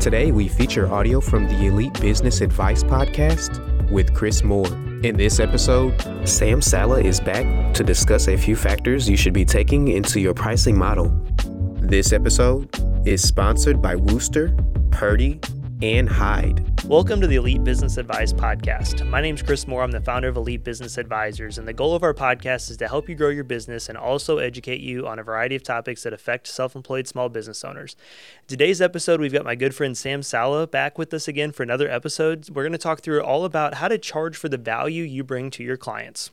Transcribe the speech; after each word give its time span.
Today, 0.00 0.32
we 0.32 0.48
feature 0.48 0.90
audio 0.90 1.20
from 1.20 1.46
the 1.46 1.66
Elite 1.66 2.00
Business 2.00 2.40
Advice 2.40 2.82
Podcast 2.82 3.60
with 3.90 4.14
Chris 4.14 4.42
Moore. 4.42 4.72
In 5.02 5.14
this 5.14 5.38
episode, 5.40 5.94
Sam 6.26 6.62
Sala 6.62 7.02
is 7.02 7.20
back 7.20 7.74
to 7.74 7.84
discuss 7.84 8.26
a 8.26 8.38
few 8.38 8.56
factors 8.56 9.10
you 9.10 9.18
should 9.18 9.34
be 9.34 9.44
taking 9.44 9.88
into 9.88 10.18
your 10.18 10.32
pricing 10.32 10.78
model. 10.78 11.10
This 11.82 12.14
episode 12.14 12.74
is 13.06 13.20
sponsored 13.20 13.82
by 13.82 13.94
Wooster, 13.94 14.56
Purdy, 14.90 15.38
and 15.82 16.08
Hyde. 16.08 16.82
Welcome 16.84 17.20
to 17.22 17.26
the 17.26 17.36
Elite 17.36 17.64
Business 17.64 17.96
Advice 17.96 18.32
Podcast. 18.32 19.08
My 19.08 19.20
name 19.20 19.34
is 19.34 19.42
Chris 19.42 19.66
Moore. 19.66 19.82
I'm 19.82 19.90
the 19.90 20.00
founder 20.00 20.28
of 20.28 20.36
Elite 20.36 20.62
Business 20.62 20.98
Advisors, 20.98 21.56
and 21.56 21.66
the 21.66 21.72
goal 21.72 21.94
of 21.94 22.02
our 22.02 22.12
podcast 22.12 22.70
is 22.70 22.76
to 22.78 22.88
help 22.88 23.08
you 23.08 23.14
grow 23.14 23.30
your 23.30 23.44
business 23.44 23.88
and 23.88 23.96
also 23.96 24.38
educate 24.38 24.80
you 24.80 25.06
on 25.06 25.18
a 25.18 25.22
variety 25.22 25.56
of 25.56 25.62
topics 25.62 26.02
that 26.02 26.12
affect 26.12 26.46
self 26.46 26.76
employed 26.76 27.06
small 27.06 27.28
business 27.28 27.64
owners. 27.64 27.96
today's 28.46 28.82
episode, 28.82 29.20
we've 29.20 29.32
got 29.32 29.44
my 29.44 29.54
good 29.54 29.74
friend 29.74 29.96
Sam 29.96 30.22
Sala 30.22 30.66
back 30.66 30.98
with 30.98 31.14
us 31.14 31.28
again 31.28 31.52
for 31.52 31.62
another 31.62 31.88
episode. 31.88 32.50
We're 32.50 32.64
going 32.64 32.72
to 32.72 32.78
talk 32.78 33.00
through 33.00 33.22
all 33.22 33.44
about 33.44 33.74
how 33.74 33.88
to 33.88 33.96
charge 33.96 34.36
for 34.36 34.48
the 34.48 34.58
value 34.58 35.04
you 35.04 35.24
bring 35.24 35.50
to 35.52 35.62
your 35.62 35.76
clients. 35.76 36.30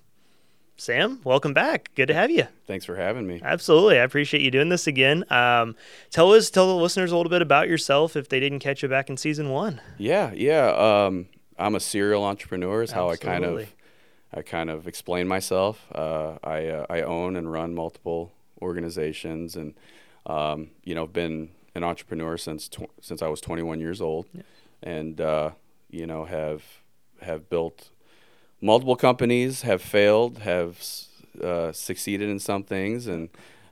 Sam, 0.80 1.20
welcome 1.24 1.56
back. 1.56 1.90
Good 1.96 2.06
to 2.10 2.14
have 2.14 2.30
you. 2.30 2.48
Thanks 2.68 2.86
for 2.86 2.96
having 2.96 3.26
me. 3.26 3.42
Absolutely, 3.44 4.00
I 4.00 4.04
appreciate 4.04 4.44
you 4.44 4.52
doing 4.52 4.70
this 4.70 4.86
again. 4.86 5.26
Um, 5.32 5.76
tell 6.12 6.32
us, 6.34 6.52
tell 6.52 6.68
the 6.68 6.76
listeners 6.76 7.12
a 7.12 7.18
little 7.18 7.32
bit 7.32 7.42
about 7.42 7.68
yourself 7.68 8.16
if 8.16 8.30
they 8.30 8.40
didn't 8.40 8.60
catch 8.60 8.84
you 8.84 8.88
back 8.88 9.10
in 9.10 9.18
season 9.18 9.50
one. 9.50 9.82
Yeah, 9.98 10.32
yeah. 10.36 10.68
Um, 10.68 11.30
I'm 11.58 11.74
a 11.74 11.80
serial 11.80 12.24
entrepreneur. 12.24 12.84
Is 12.84 12.92
how 12.92 13.10
Absolutely. 13.10 13.32
I 13.32 13.40
kind 13.40 13.60
of, 13.60 13.74
I 14.34 14.42
kind 14.44 14.70
of 14.70 14.88
explain 14.88 15.28
myself. 15.28 15.84
Uh, 15.92 16.38
I 16.44 16.68
uh, 16.68 16.86
I 16.92 17.02
own 17.02 17.36
and 17.36 17.52
run 17.52 17.74
multiple 17.74 18.32
organizations, 18.62 19.56
and 19.56 19.74
um, 20.28 20.70
you 20.84 20.94
know, 20.94 21.06
I've 21.06 21.14
been 21.14 21.50
an 21.74 21.84
entrepreneur 21.84 22.38
since 22.38 22.70
tw- 22.70 22.92
since 23.02 23.24
I 23.24 23.30
was 23.30 23.42
21 23.42 23.80
years 23.80 24.00
old, 24.00 24.28
yeah. 24.32 24.44
and 24.84 25.20
uh, 25.20 25.52
you 25.90 26.06
know, 26.06 26.26
have 26.26 26.64
have 27.22 27.50
built 27.50 27.90
multiple 28.62 28.96
companies 28.96 29.62
have 29.62 29.82
failed, 29.82 30.40
have 30.40 30.82
uh, 31.42 31.72
succeeded 31.72 32.30
in 32.30 32.40
some 32.40 32.64
things, 32.64 33.08
and 33.08 33.30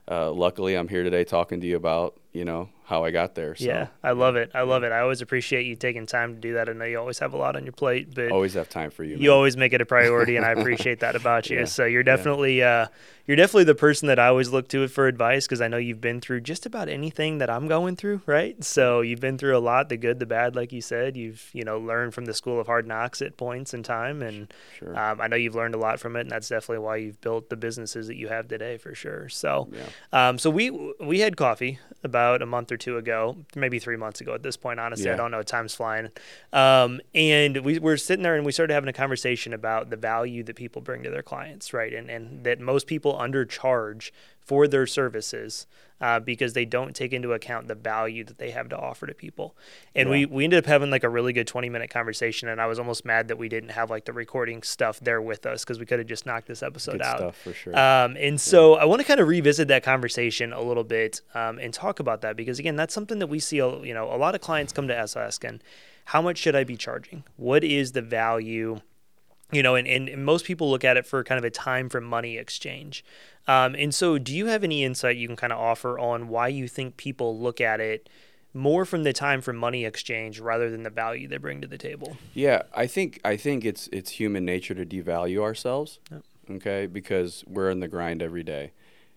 uh, 0.08 0.30
luckily 0.30 0.74
I'm 0.74 0.88
here 0.88 1.02
today 1.02 1.24
talking 1.24 1.60
to 1.60 1.66
you 1.66 1.76
about 1.76 2.16
you 2.36 2.44
know 2.44 2.68
how 2.86 3.04
I 3.04 3.10
got 3.10 3.34
there. 3.34 3.56
So. 3.56 3.64
Yeah, 3.64 3.88
I 4.04 4.12
love 4.12 4.36
it. 4.36 4.52
I 4.54 4.62
love 4.62 4.84
it. 4.84 4.92
I 4.92 5.00
always 5.00 5.20
appreciate 5.20 5.66
you 5.66 5.74
taking 5.74 6.06
time 6.06 6.36
to 6.36 6.40
do 6.40 6.54
that. 6.54 6.68
I 6.68 6.72
know 6.72 6.84
you 6.84 7.00
always 7.00 7.18
have 7.18 7.32
a 7.32 7.36
lot 7.36 7.56
on 7.56 7.64
your 7.64 7.72
plate, 7.72 8.14
but 8.14 8.30
always 8.30 8.54
have 8.54 8.68
time 8.68 8.90
for 8.90 9.02
you. 9.02 9.16
You 9.16 9.30
man. 9.30 9.30
always 9.30 9.56
make 9.56 9.72
it 9.72 9.80
a 9.80 9.86
priority, 9.86 10.36
and 10.36 10.46
I 10.46 10.50
appreciate 10.56 11.00
that 11.00 11.16
about 11.16 11.50
you. 11.50 11.60
Yeah. 11.60 11.64
So 11.64 11.84
you're 11.84 12.04
definitely 12.04 12.60
yeah. 12.60 12.82
uh, 12.82 12.86
you're 13.26 13.36
definitely 13.36 13.64
the 13.64 13.74
person 13.74 14.06
that 14.06 14.20
I 14.20 14.28
always 14.28 14.50
look 14.50 14.68
to 14.68 14.86
for 14.86 15.08
advice 15.08 15.46
because 15.46 15.60
I 15.60 15.66
know 15.66 15.78
you've 15.78 16.00
been 16.00 16.20
through 16.20 16.42
just 16.42 16.64
about 16.64 16.88
anything 16.88 17.38
that 17.38 17.50
I'm 17.50 17.66
going 17.66 17.96
through, 17.96 18.20
right? 18.24 18.62
So 18.62 19.00
you've 19.00 19.18
been 19.18 19.36
through 19.36 19.56
a 19.56 19.58
lot, 19.58 19.88
the 19.88 19.96
good, 19.96 20.20
the 20.20 20.26
bad, 20.26 20.54
like 20.54 20.72
you 20.72 20.80
said. 20.80 21.16
You've 21.16 21.50
you 21.52 21.64
know 21.64 21.80
learned 21.80 22.14
from 22.14 22.26
the 22.26 22.34
school 22.34 22.60
of 22.60 22.68
hard 22.68 22.86
knocks 22.86 23.20
at 23.20 23.36
points 23.36 23.74
in 23.74 23.82
time, 23.82 24.22
and 24.22 24.52
sure. 24.78 24.96
um, 24.96 25.20
I 25.20 25.26
know 25.26 25.36
you've 25.36 25.56
learned 25.56 25.74
a 25.74 25.78
lot 25.78 25.98
from 25.98 26.14
it, 26.14 26.20
and 26.20 26.30
that's 26.30 26.48
definitely 26.48 26.84
why 26.84 26.96
you've 26.98 27.20
built 27.20 27.50
the 27.50 27.56
businesses 27.56 28.06
that 28.06 28.16
you 28.16 28.28
have 28.28 28.46
today 28.46 28.76
for 28.76 28.94
sure. 28.94 29.28
So, 29.28 29.68
yeah. 29.72 30.28
um, 30.28 30.38
so 30.38 30.50
we 30.50 30.70
we 31.00 31.18
had 31.18 31.36
coffee 31.36 31.80
about 32.04 32.25
a 32.34 32.46
month 32.46 32.72
or 32.72 32.76
two 32.76 32.96
ago, 32.96 33.36
maybe 33.54 33.78
three 33.78 33.96
months 33.96 34.20
ago 34.20 34.34
at 34.34 34.42
this 34.42 34.56
point. 34.56 34.80
Honestly, 34.80 35.06
yeah. 35.06 35.14
I 35.14 35.16
don't 35.16 35.30
know. 35.30 35.42
Time's 35.42 35.74
flying. 35.74 36.10
Um, 36.52 37.00
and 37.14 37.58
we 37.58 37.78
were 37.78 37.96
sitting 37.96 38.22
there 38.22 38.36
and 38.36 38.44
we 38.44 38.52
started 38.52 38.74
having 38.74 38.88
a 38.88 38.92
conversation 38.92 39.52
about 39.52 39.90
the 39.90 39.96
value 39.96 40.42
that 40.44 40.56
people 40.56 40.82
bring 40.82 41.02
to 41.02 41.10
their 41.10 41.22
clients, 41.22 41.72
right? 41.72 41.92
And 41.92 42.10
and 42.10 42.44
that 42.44 42.60
most 42.60 42.86
people 42.86 43.14
undercharge 43.14 44.10
for 44.46 44.68
their 44.68 44.86
services 44.86 45.66
uh, 46.00 46.20
because 46.20 46.52
they 46.52 46.64
don't 46.64 46.94
take 46.94 47.12
into 47.12 47.32
account 47.32 47.68
the 47.68 47.74
value 47.74 48.22
that 48.22 48.38
they 48.38 48.50
have 48.50 48.68
to 48.68 48.78
offer 48.78 49.06
to 49.06 49.14
people. 49.14 49.56
And 49.94 50.08
yeah. 50.08 50.12
we, 50.12 50.26
we 50.26 50.44
ended 50.44 50.58
up 50.58 50.66
having 50.66 50.90
like 50.90 51.04
a 51.04 51.08
really 51.08 51.32
good 51.32 51.46
20 51.46 51.68
minute 51.68 51.90
conversation. 51.90 52.48
And 52.48 52.60
I 52.60 52.66
was 52.66 52.78
almost 52.78 53.04
mad 53.04 53.28
that 53.28 53.38
we 53.38 53.48
didn't 53.48 53.70
have 53.70 53.90
like 53.90 54.04
the 54.04 54.12
recording 54.12 54.62
stuff 54.62 55.00
there 55.00 55.20
with 55.20 55.46
us 55.46 55.64
because 55.64 55.78
we 55.78 55.86
could 55.86 55.98
have 55.98 56.08
just 56.08 56.26
knocked 56.26 56.46
this 56.46 56.62
episode 56.62 56.92
good 56.92 57.02
out. 57.02 57.34
For 57.34 57.52
sure. 57.52 57.76
Um, 57.76 58.16
and 58.18 58.40
so 58.40 58.74
I 58.74 58.84
want 58.84 59.00
to 59.00 59.06
kind 59.06 59.20
of 59.20 59.26
revisit 59.26 59.68
that 59.68 59.82
conversation 59.82 60.52
a 60.52 60.60
little 60.60 60.84
bit 60.84 61.22
um, 61.34 61.58
and 61.58 61.72
talk 61.72 61.98
about 61.98 62.20
that 62.20 62.36
because 62.36 62.58
again, 62.58 62.76
that's 62.76 62.94
something 62.94 63.18
that 63.18 63.28
we 63.28 63.40
see, 63.40 63.56
you 63.56 63.94
know, 63.94 64.12
a 64.12 64.16
lot 64.18 64.34
of 64.34 64.40
clients 64.40 64.72
come 64.72 64.86
to 64.88 64.96
us 64.96 65.16
asking, 65.16 65.60
how 66.06 66.22
much 66.22 66.38
should 66.38 66.54
I 66.54 66.62
be 66.62 66.76
charging? 66.76 67.24
What 67.36 67.64
is 67.64 67.92
the 67.92 68.02
value? 68.02 68.80
You 69.52 69.62
know, 69.62 69.74
and, 69.76 69.86
and, 69.86 70.24
most 70.24 70.44
people 70.44 70.68
look 70.70 70.84
at 70.84 70.96
it 70.96 71.06
for 71.06 71.22
kind 71.22 71.38
of 71.38 71.44
a 71.44 71.50
time 71.50 71.88
for 71.88 72.00
money 72.00 72.36
exchange. 72.36 73.04
Um, 73.46 73.76
and 73.76 73.94
so, 73.94 74.18
do 74.18 74.34
you 74.34 74.46
have 74.46 74.64
any 74.64 74.82
insight 74.82 75.16
you 75.16 75.28
can 75.28 75.36
kind 75.36 75.52
of 75.52 75.58
offer 75.58 75.98
on 75.98 76.28
why 76.28 76.48
you 76.48 76.66
think 76.66 76.96
people 76.96 77.38
look 77.38 77.60
at 77.60 77.80
it 77.80 78.08
more 78.52 78.84
from 78.84 79.04
the 79.04 79.12
time 79.12 79.40
for 79.40 79.52
money 79.52 79.84
exchange 79.84 80.40
rather 80.40 80.70
than 80.70 80.82
the 80.82 80.90
value 80.90 81.28
they 81.28 81.36
bring 81.36 81.60
to 81.60 81.68
the 81.68 81.78
table? 81.78 82.16
Yeah, 82.34 82.62
I 82.74 82.88
think 82.88 83.20
I 83.24 83.36
think 83.36 83.64
it's 83.64 83.88
it's 83.92 84.12
human 84.12 84.44
nature 84.44 84.74
to 84.74 84.84
devalue 84.84 85.40
ourselves. 85.40 86.00
Yep. 86.10 86.22
Okay, 86.50 86.86
because 86.86 87.44
we're 87.46 87.70
in 87.70 87.80
the 87.80 87.88
grind 87.88 88.22
every 88.22 88.42
day. 88.42 88.72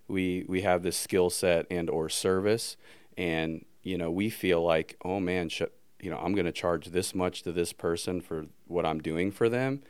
We 0.08 0.46
we 0.48 0.62
have 0.62 0.84
this 0.84 0.98
skill 0.98 1.32
set 1.32 1.66
and 1.72 1.90
or 1.90 2.08
service, 2.10 2.78
and 3.18 3.66
you 3.82 3.98
know 3.98 4.12
we 4.12 4.30
feel 4.30 4.64
like, 4.64 4.96
oh 5.04 5.20
man, 5.20 5.50
sh- 5.50 5.64
you 6.00 6.12
know 6.12 6.18
I'm 6.18 6.34
going 6.34 6.46
to 6.46 6.52
charge 6.52 6.88
this 6.88 7.16
much 7.16 7.42
to 7.44 7.52
this 7.52 7.74
person 7.74 8.22
for 8.22 8.46
what 8.68 8.86
I'm 8.86 9.00
doing 9.00 9.32
for 9.32 9.50
them 9.50 9.82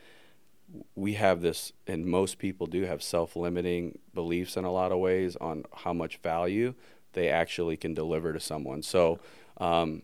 we 0.94 1.14
have 1.14 1.40
this, 1.40 1.72
and 1.86 2.06
most 2.06 2.38
people 2.38 2.66
do 2.66 2.84
have 2.84 3.02
self 3.02 3.36
limiting 3.36 3.98
beliefs 4.14 4.56
in 4.56 4.64
a 4.64 4.72
lot 4.72 4.92
of 4.92 4.98
ways 4.98 5.36
on 5.36 5.64
how 5.74 5.92
much 5.92 6.18
value 6.18 6.74
they 7.12 7.28
actually 7.28 7.76
can 7.76 7.94
deliver 7.94 8.32
to 8.32 8.40
someone. 8.40 8.82
So 8.82 9.18
um, 9.58 10.02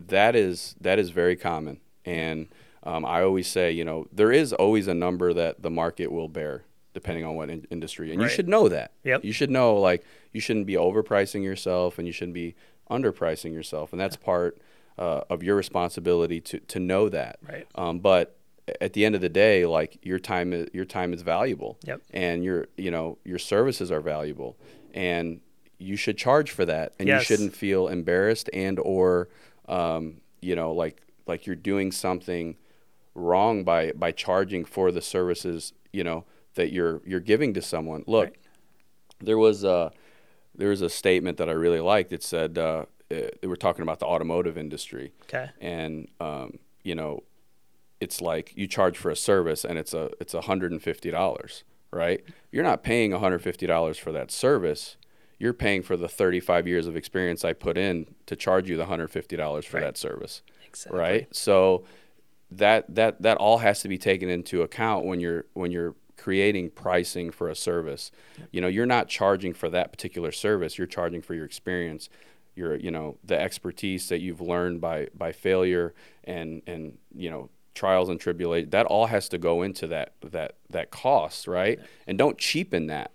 that 0.00 0.34
is 0.34 0.74
that 0.80 0.98
is 0.98 1.10
very 1.10 1.36
common, 1.36 1.80
and 2.04 2.48
um, 2.82 3.04
I 3.04 3.22
always 3.22 3.46
say, 3.46 3.72
you 3.72 3.84
know, 3.84 4.06
there 4.12 4.32
is 4.32 4.52
always 4.52 4.88
a 4.88 4.94
number 4.94 5.32
that 5.32 5.62
the 5.62 5.70
market 5.70 6.10
will 6.10 6.28
bear 6.28 6.64
depending 6.94 7.24
on 7.24 7.34
what 7.34 7.50
in- 7.50 7.66
industry, 7.70 8.10
and 8.10 8.20
right. 8.20 8.24
you 8.24 8.34
should 8.34 8.48
know 8.48 8.68
that. 8.68 8.92
Yep. 9.04 9.24
You 9.24 9.32
should 9.32 9.50
know 9.50 9.76
like 9.76 10.04
you 10.32 10.40
shouldn't 10.40 10.66
be 10.66 10.74
overpricing 10.74 11.44
yourself, 11.44 11.98
and 11.98 12.06
you 12.06 12.12
shouldn't 12.12 12.34
be 12.34 12.54
underpricing 12.90 13.52
yourself, 13.52 13.92
and 13.92 14.00
that's 14.00 14.16
part 14.16 14.58
uh, 14.98 15.20
of 15.30 15.42
your 15.42 15.56
responsibility 15.56 16.40
to 16.40 16.58
to 16.60 16.80
know 16.80 17.08
that. 17.08 17.38
Right. 17.46 17.66
Um, 17.74 18.00
but 18.00 18.37
at 18.80 18.92
the 18.92 19.04
end 19.04 19.14
of 19.14 19.20
the 19.20 19.28
day, 19.28 19.66
like 19.66 19.98
your 20.02 20.18
time 20.18 20.52
is 20.52 20.68
your 20.72 20.84
time 20.84 21.12
is 21.12 21.22
valuable. 21.22 21.78
Yep. 21.84 22.02
And 22.12 22.44
your 22.44 22.66
you 22.76 22.90
know 22.90 23.18
your 23.24 23.38
services 23.38 23.90
are 23.90 24.00
valuable, 24.00 24.56
and 24.94 25.40
you 25.78 25.96
should 25.96 26.18
charge 26.18 26.50
for 26.50 26.64
that, 26.64 26.92
and 26.98 27.08
yes. 27.08 27.20
you 27.20 27.24
shouldn't 27.36 27.54
feel 27.54 27.88
embarrassed 27.88 28.50
and 28.52 28.78
or 28.78 29.28
um, 29.68 30.20
you 30.40 30.56
know 30.56 30.72
like 30.72 31.02
like 31.26 31.46
you're 31.46 31.56
doing 31.56 31.92
something 31.92 32.56
wrong 33.14 33.64
by 33.64 33.92
by 33.92 34.12
charging 34.12 34.64
for 34.64 34.92
the 34.92 35.02
services 35.02 35.72
you 35.92 36.04
know 36.04 36.24
that 36.54 36.72
you're 36.72 37.00
you're 37.04 37.20
giving 37.20 37.54
to 37.54 37.62
someone. 37.62 38.04
Look, 38.06 38.26
right. 38.26 38.36
there 39.20 39.38
was 39.38 39.64
a 39.64 39.92
there 40.54 40.68
was 40.70 40.82
a 40.82 40.90
statement 40.90 41.38
that 41.38 41.48
I 41.48 41.52
really 41.52 41.80
liked. 41.80 42.12
It 42.12 42.22
said 42.22 42.58
uh, 42.58 42.86
it, 43.08 43.40
they 43.40 43.48
were 43.48 43.56
talking 43.56 43.82
about 43.82 44.00
the 44.00 44.06
automotive 44.06 44.58
industry. 44.58 45.12
Okay. 45.22 45.50
And 45.60 46.08
um, 46.20 46.58
you 46.82 46.94
know 46.94 47.22
it's 48.00 48.20
like 48.20 48.52
you 48.56 48.66
charge 48.66 48.96
for 48.96 49.10
a 49.10 49.16
service 49.16 49.64
and 49.64 49.78
it's 49.78 49.94
a 49.94 50.10
it's 50.20 50.34
$150, 50.34 51.62
right? 51.90 52.24
You're 52.52 52.64
not 52.64 52.82
paying 52.82 53.10
$150 53.10 53.98
for 53.98 54.12
that 54.12 54.30
service. 54.30 54.96
You're 55.38 55.54
paying 55.54 55.82
for 55.82 55.96
the 55.96 56.08
35 56.08 56.66
years 56.66 56.86
of 56.86 56.96
experience 56.96 57.44
I 57.44 57.52
put 57.52 57.78
in 57.78 58.14
to 58.26 58.34
charge 58.36 58.68
you 58.68 58.76
the 58.76 58.86
$150 58.86 59.64
for 59.64 59.76
right. 59.76 59.84
that 59.84 59.96
service. 59.96 60.42
Exactly. 60.66 60.98
Right? 60.98 61.28
So 61.34 61.84
that 62.50 62.94
that 62.94 63.20
that 63.22 63.36
all 63.36 63.58
has 63.58 63.82
to 63.82 63.88
be 63.88 63.98
taken 63.98 64.28
into 64.28 64.62
account 64.62 65.04
when 65.04 65.20
you're 65.20 65.44
when 65.54 65.70
you're 65.70 65.94
creating 66.16 66.70
pricing 66.70 67.30
for 67.30 67.48
a 67.48 67.54
service. 67.54 68.10
Yep. 68.38 68.48
You 68.52 68.60
know, 68.60 68.68
you're 68.68 68.86
not 68.86 69.08
charging 69.08 69.54
for 69.54 69.70
that 69.70 69.92
particular 69.92 70.32
service, 70.32 70.78
you're 70.78 70.86
charging 70.86 71.22
for 71.22 71.34
your 71.34 71.44
experience 71.44 72.08
your 72.58 72.74
you 72.74 72.90
know 72.90 73.16
the 73.24 73.40
expertise 73.40 74.08
that 74.08 74.20
you've 74.20 74.40
learned 74.40 74.80
by 74.80 75.06
by 75.16 75.32
failure 75.32 75.94
and 76.24 76.60
and 76.66 76.98
you 77.14 77.30
know 77.30 77.48
trials 77.78 78.08
and 78.08 78.20
tribulations 78.20 78.70
that 78.72 78.86
all 78.86 79.06
has 79.06 79.28
to 79.28 79.38
go 79.38 79.62
into 79.62 79.86
that 79.86 80.12
that 80.22 80.56
that 80.68 80.90
cost 80.90 81.46
right 81.46 81.78
yeah. 81.78 81.86
and 82.06 82.18
don't 82.18 82.38
cheapen 82.38 82.86
that 82.88 83.12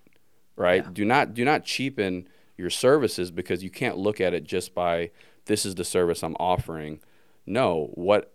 right 0.55 0.83
yeah. 0.83 0.89
do 0.93 1.05
not 1.05 1.33
do 1.33 1.43
not 1.43 1.65
cheapen 1.65 2.27
your 2.57 2.69
services 2.69 3.31
because 3.31 3.63
you 3.63 3.69
can't 3.69 3.97
look 3.97 4.21
at 4.21 4.33
it 4.33 4.43
just 4.43 4.73
by 4.73 5.09
this 5.45 5.65
is 5.65 5.75
the 5.75 5.83
service 5.83 6.23
i'm 6.23 6.35
offering 6.39 6.99
no, 7.45 7.89
what 7.93 8.31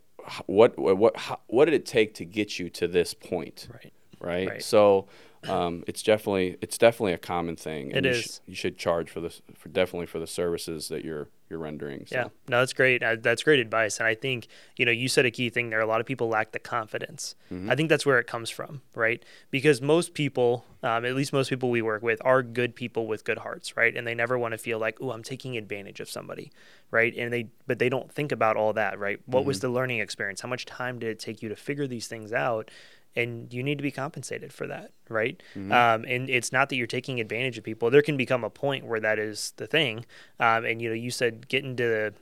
what 0.46 0.78
what 0.78 1.16
how, 1.16 1.40
what 1.46 1.64
did 1.64 1.74
it 1.74 1.86
take 1.86 2.14
to 2.14 2.24
get 2.24 2.58
you 2.58 2.68
to 2.70 2.88
this 2.88 3.14
point? 3.14 3.68
Right. 3.72 3.92
Right. 4.20 4.48
Right. 4.48 4.62
So 4.62 5.06
um, 5.46 5.84
it's 5.86 6.02
definitely 6.02 6.56
it's 6.60 6.78
definitely 6.78 7.12
a 7.12 7.18
common 7.18 7.56
thing. 7.56 7.90
It 7.92 8.04
you 8.04 8.10
is. 8.10 8.24
Sh- 8.24 8.48
you 8.48 8.54
should 8.54 8.78
charge 8.78 9.10
for 9.10 9.20
this 9.20 9.42
for 9.54 9.68
definitely 9.68 10.06
for 10.06 10.18
the 10.18 10.26
services 10.26 10.88
that 10.88 11.04
you're 11.04 11.28
you're 11.50 11.58
rendering. 11.58 12.04
So. 12.06 12.14
Yeah, 12.14 12.24
no, 12.48 12.58
that's 12.58 12.74
great. 12.74 13.02
Uh, 13.02 13.16
that's 13.18 13.42
great 13.42 13.58
advice. 13.58 13.98
And 14.00 14.06
I 14.06 14.14
think, 14.14 14.48
you 14.76 14.84
know, 14.84 14.92
you 14.92 15.08
said 15.08 15.24
a 15.24 15.30
key 15.30 15.48
thing 15.48 15.70
there. 15.70 15.80
A 15.80 15.86
lot 15.86 15.98
of 15.98 16.06
people 16.06 16.28
lack 16.28 16.52
the 16.52 16.58
confidence. 16.58 17.36
Mm-hmm. 17.50 17.70
I 17.70 17.74
think 17.74 17.88
that's 17.88 18.04
where 18.04 18.18
it 18.18 18.26
comes 18.26 18.50
from, 18.50 18.82
right? 18.94 19.22
Because 19.50 19.80
most 19.80 20.12
people, 20.12 20.66
um, 20.82 21.06
at 21.06 21.14
least 21.16 21.32
most 21.32 21.48
people 21.48 21.70
we 21.70 21.80
work 21.80 22.02
with, 22.02 22.20
are 22.22 22.42
good 22.42 22.74
people 22.76 23.06
with 23.06 23.24
good 23.24 23.38
hearts, 23.38 23.78
right? 23.78 23.96
And 23.96 24.06
they 24.06 24.14
never 24.14 24.38
want 24.38 24.52
to 24.52 24.58
feel 24.58 24.78
like, 24.78 24.98
oh, 25.00 25.10
I'm 25.10 25.22
taking 25.22 25.56
advantage 25.56 26.00
of 26.00 26.10
somebody, 26.10 26.52
right? 26.90 27.16
And 27.16 27.32
they, 27.32 27.48
but 27.66 27.78
they 27.78 27.88
don't 27.88 28.12
think 28.12 28.30
about 28.30 28.58
all 28.58 28.74
that, 28.74 28.98
right? 28.98 29.18
What 29.24 29.46
was 29.46 29.56
Mm-hmm. 29.56 29.68
the 29.68 29.72
learning 29.72 29.98
experience? 30.00 30.42
How 30.42 30.48
much 30.50 30.66
time 30.66 30.98
did 30.98 31.08
it 31.08 31.18
take 31.18 31.40
you 31.40 31.48
to 31.48 31.56
figure 31.56 31.86
these 31.86 32.08
things 32.08 32.30
out? 32.34 32.70
And 33.18 33.52
you 33.52 33.62
need 33.62 33.78
to 33.78 33.82
be 33.82 33.90
compensated 33.90 34.52
for 34.52 34.66
that, 34.68 34.92
right? 35.08 35.42
Mm-hmm. 35.56 35.72
Um, 35.72 36.04
and 36.06 36.30
it's 36.30 36.52
not 36.52 36.68
that 36.68 36.76
you're 36.76 36.86
taking 36.86 37.20
advantage 37.20 37.58
of 37.58 37.64
people. 37.64 37.90
There 37.90 38.02
can 38.02 38.16
become 38.16 38.44
a 38.44 38.50
point 38.50 38.86
where 38.86 39.00
that 39.00 39.18
is 39.18 39.52
the 39.56 39.66
thing. 39.66 40.06
Um, 40.38 40.64
and 40.64 40.80
you 40.80 40.88
know, 40.88 40.94
you 40.94 41.10
said 41.10 41.48
getting 41.48 41.76
to 41.76 41.82
the 41.82 42.14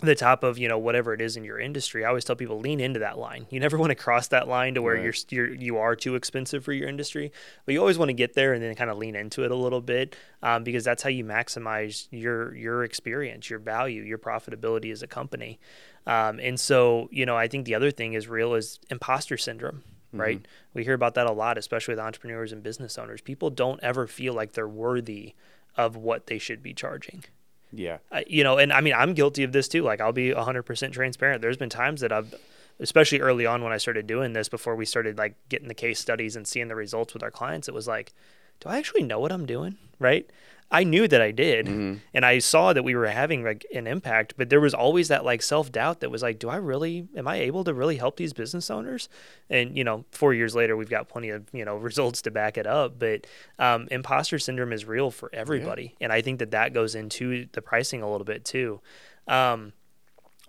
the 0.00 0.14
top 0.16 0.42
of 0.42 0.58
you 0.58 0.68
know 0.68 0.76
whatever 0.76 1.14
it 1.14 1.20
is 1.20 1.36
in 1.36 1.44
your 1.44 1.58
industry. 1.58 2.04
I 2.04 2.08
always 2.08 2.24
tell 2.24 2.34
people 2.34 2.58
lean 2.58 2.80
into 2.80 3.00
that 3.00 3.16
line. 3.16 3.46
You 3.50 3.60
never 3.60 3.78
want 3.82 3.90
to 3.90 3.94
cross 3.94 4.28
that 4.28 4.48
line 4.48 4.74
to 4.74 4.82
where 4.82 4.94
Right. 4.94 5.04
you're 5.30 5.46
you're 5.46 5.54
you 5.54 5.78
are 5.78 5.94
too 5.94 6.14
expensive 6.16 6.64
for 6.64 6.72
your 6.72 6.88
industry, 6.88 7.32
but 7.64 7.72
you 7.72 7.80
always 7.80 7.98
want 7.98 8.08
to 8.08 8.14
get 8.14 8.34
there 8.34 8.52
and 8.52 8.62
then 8.62 8.74
kind 8.74 8.90
of 8.90 8.98
lean 8.98 9.14
into 9.14 9.44
it 9.44 9.50
a 9.50 9.56
little 9.56 9.80
bit 9.80 10.16
um, 10.42 10.64
because 10.64 10.84
that's 10.84 11.02
how 11.02 11.10
you 11.10 11.24
maximize 11.24 12.08
your 12.10 12.54
your 12.56 12.82
experience, 12.82 13.48
your 13.48 13.60
value, 13.60 14.02
your 14.02 14.18
profitability 14.18 14.90
as 14.90 15.02
a 15.02 15.06
company. 15.06 15.60
Um, 16.06 16.40
and 16.40 16.58
so 16.58 17.08
you 17.12 17.24
know, 17.24 17.36
I 17.36 17.46
think 17.48 17.64
the 17.64 17.74
other 17.76 17.90
thing 17.90 18.14
is 18.14 18.28
real 18.28 18.54
is 18.54 18.80
imposter 18.90 19.36
syndrome 19.36 19.82
right? 20.20 20.46
We 20.74 20.84
hear 20.84 20.94
about 20.94 21.14
that 21.14 21.26
a 21.26 21.32
lot, 21.32 21.58
especially 21.58 21.92
with 21.92 22.00
entrepreneurs 22.00 22.52
and 22.52 22.62
business 22.62 22.98
owners. 22.98 23.20
People 23.20 23.50
don't 23.50 23.80
ever 23.82 24.06
feel 24.06 24.34
like 24.34 24.52
they're 24.52 24.68
worthy 24.68 25.34
of 25.76 25.96
what 25.96 26.26
they 26.26 26.38
should 26.38 26.62
be 26.62 26.72
charging. 26.74 27.24
Yeah. 27.72 27.98
Uh, 28.10 28.20
you 28.26 28.44
know, 28.44 28.58
and 28.58 28.72
I 28.72 28.80
mean, 28.80 28.94
I'm 28.94 29.14
guilty 29.14 29.42
of 29.42 29.52
this 29.52 29.68
too. 29.68 29.82
Like, 29.82 30.00
I'll 30.00 30.12
be 30.12 30.30
100% 30.30 30.92
transparent. 30.92 31.42
There's 31.42 31.56
been 31.56 31.70
times 31.70 32.00
that 32.02 32.12
I've, 32.12 32.34
especially 32.78 33.20
early 33.20 33.46
on 33.46 33.62
when 33.62 33.72
I 33.72 33.78
started 33.78 34.06
doing 34.06 34.32
this, 34.32 34.48
before 34.48 34.76
we 34.76 34.84
started 34.84 35.18
like 35.18 35.34
getting 35.48 35.68
the 35.68 35.74
case 35.74 35.98
studies 35.98 36.36
and 36.36 36.46
seeing 36.46 36.68
the 36.68 36.76
results 36.76 37.14
with 37.14 37.22
our 37.22 37.30
clients, 37.30 37.68
it 37.68 37.74
was 37.74 37.88
like, 37.88 38.12
do 38.60 38.68
I 38.68 38.78
actually 38.78 39.02
know 39.02 39.20
what 39.20 39.32
I'm 39.32 39.46
doing? 39.46 39.76
Right. 39.98 40.28
I 40.70 40.82
knew 40.82 41.06
that 41.06 41.20
I 41.20 41.30
did, 41.30 41.68
and 42.14 42.26
I 42.26 42.38
saw 42.40 42.72
that 42.72 42.82
we 42.82 42.96
were 42.96 43.06
having 43.06 43.44
like 43.44 43.64
an 43.72 43.86
impact, 43.86 44.34
but 44.36 44.48
there 44.48 44.60
was 44.60 44.74
always 44.74 45.06
that 45.06 45.24
like 45.24 45.40
self 45.40 45.70
doubt 45.70 46.00
that 46.00 46.10
was 46.10 46.20
like, 46.22 46.40
do 46.40 46.48
I 46.48 46.56
really, 46.56 47.06
am 47.16 47.28
I 47.28 47.36
able 47.36 47.62
to 47.64 47.72
really 47.72 47.96
help 47.96 48.16
these 48.16 48.32
business 48.32 48.70
owners? 48.70 49.08
And 49.48 49.76
you 49.76 49.84
know, 49.84 50.04
four 50.10 50.34
years 50.34 50.54
later, 50.56 50.76
we've 50.76 50.90
got 50.90 51.08
plenty 51.08 51.28
of 51.28 51.44
you 51.52 51.64
know 51.64 51.76
results 51.90 52.22
to 52.22 52.32
back 52.32 52.58
it 52.58 52.66
up. 52.66 52.98
But 52.98 53.26
um, 53.58 53.86
imposter 53.92 54.38
syndrome 54.40 54.72
is 54.72 54.84
real 54.84 55.12
for 55.12 55.30
everybody, 55.32 55.94
and 56.00 56.12
I 56.12 56.22
think 56.22 56.40
that 56.40 56.50
that 56.50 56.72
goes 56.72 56.96
into 56.96 57.46
the 57.52 57.62
pricing 57.62 58.02
a 58.02 58.10
little 58.10 58.24
bit 58.24 58.44
too. 58.44 58.80
Um, 59.28 59.74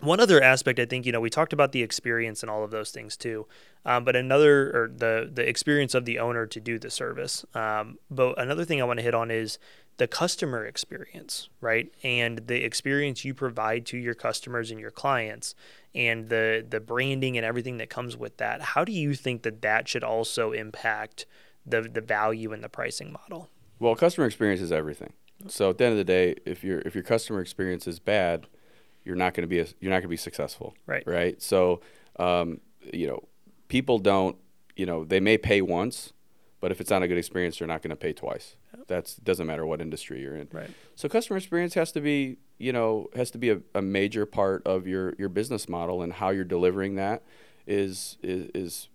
one 0.02 0.20
other 0.20 0.42
aspect, 0.42 0.80
I 0.80 0.86
think, 0.86 1.06
you 1.06 1.12
know, 1.12 1.22
we 1.22 1.30
talked 1.30 1.54
about 1.54 1.72
the 1.72 1.82
experience 1.82 2.44
and 2.44 2.50
all 2.50 2.64
of 2.64 2.72
those 2.72 2.92
things 2.92 3.16
too, 3.16 3.48
um, 3.86 4.04
but 4.04 4.16
another, 4.16 4.70
or 4.70 4.92
the 4.94 5.30
the 5.32 5.48
experience 5.48 5.94
of 5.94 6.06
the 6.06 6.20
owner 6.20 6.46
to 6.46 6.60
do 6.60 6.78
the 6.78 6.90
service. 6.90 7.46
Um, 7.54 7.98
but 8.12 8.40
another 8.40 8.66
thing 8.66 8.82
I 8.82 8.86
want 8.86 9.00
to 9.00 9.04
hit 9.04 9.16
on 9.16 9.32
is 9.32 9.58
the 9.98 10.08
customer 10.08 10.66
experience, 10.66 11.48
right? 11.62 11.94
And 12.04 12.48
the 12.48 12.64
experience 12.64 13.24
you 13.24 13.34
provide 13.34 13.86
to 13.88 13.98
your 13.98 14.14
customers 14.14 14.70
and 14.70 14.80
your 14.80 14.92
clients, 14.92 15.56
and 15.94 16.28
the 16.28 16.66
the 16.68 16.82
branding 16.82 17.38
and 17.38 17.46
everything 17.46 17.78
that 17.78 17.90
comes 17.90 18.18
with 18.18 18.38
that. 18.38 18.62
How 18.62 18.84
do 18.84 18.92
you 18.92 19.16
think 19.16 19.44
that 19.44 19.62
that 19.62 19.88
should 19.88 20.04
also 20.04 20.52
impact 20.52 21.26
the 21.66 21.82
the 21.82 22.02
value 22.02 22.52
and 22.52 22.64
the 22.64 22.70
pricing 22.70 23.14
model? 23.14 23.50
Well, 23.80 23.96
customer 23.96 24.28
experience 24.28 24.62
is 24.62 24.72
everything. 24.72 25.14
So 25.48 25.70
at 25.70 25.78
the 25.78 25.86
end 25.86 25.92
of 25.94 25.98
the 25.98 26.04
day, 26.04 26.36
if 26.46 26.64
your 26.64 26.80
if 26.80 26.96
your 26.96 27.04
customer 27.04 27.40
experience 27.40 27.88
is 27.88 28.00
bad, 28.00 28.48
you're 29.06 29.16
not 29.16 29.34
going 29.34 29.44
to 29.44 29.48
be 29.48 29.60
a, 29.60 29.68
you're 29.80 29.92
not 29.92 29.98
going 29.98 30.04
to 30.04 30.08
be 30.10 30.18
successful. 30.18 30.76
Right. 30.86 31.04
Right. 31.06 31.42
So, 31.42 31.82
um, 32.18 32.60
you 32.92 33.08
know, 33.08 33.24
people 33.68 34.00
don't, 34.00 34.36
you 34.76 34.86
know, 34.86 35.06
they 35.06 35.20
may 35.20 35.38
pay 35.38 35.62
once, 35.62 36.12
but 36.60 36.72
if 36.72 36.82
it's 36.82 36.90
not 36.90 37.04
a 37.04 37.08
good 37.08 37.18
experience, 37.18 37.60
they're 37.60 37.68
not 37.68 37.82
going 37.82 37.92
to 37.92 37.96
pay 37.96 38.12
twice. 38.12 38.56
That's 38.88 39.16
doesn't 39.16 39.48
matter 39.48 39.66
what 39.66 39.82
industry 39.82 40.22
you're 40.22 40.36
in. 40.36 40.48
Right. 40.52 40.70
So 40.96 41.08
customer 41.08 41.38
experience 41.38 41.74
has 41.76 41.92
to 41.94 42.02
be, 42.02 42.38
you 42.58 42.74
know, 42.74 43.08
has 43.16 43.32
to 43.32 43.38
be 43.38 43.50
a, 43.50 43.62
a 43.74 43.82
major 43.82 44.26
part 44.26 44.66
of 44.66 44.86
your 44.86 45.16
your 45.18 45.30
business 45.30 45.68
model 45.70 46.02
and 46.02 46.14
how 46.14 46.30
you're 46.30 46.44
delivering 46.44 46.96
that 46.96 47.24
is 47.66 48.18
is, 48.22 48.50
is 48.54 48.90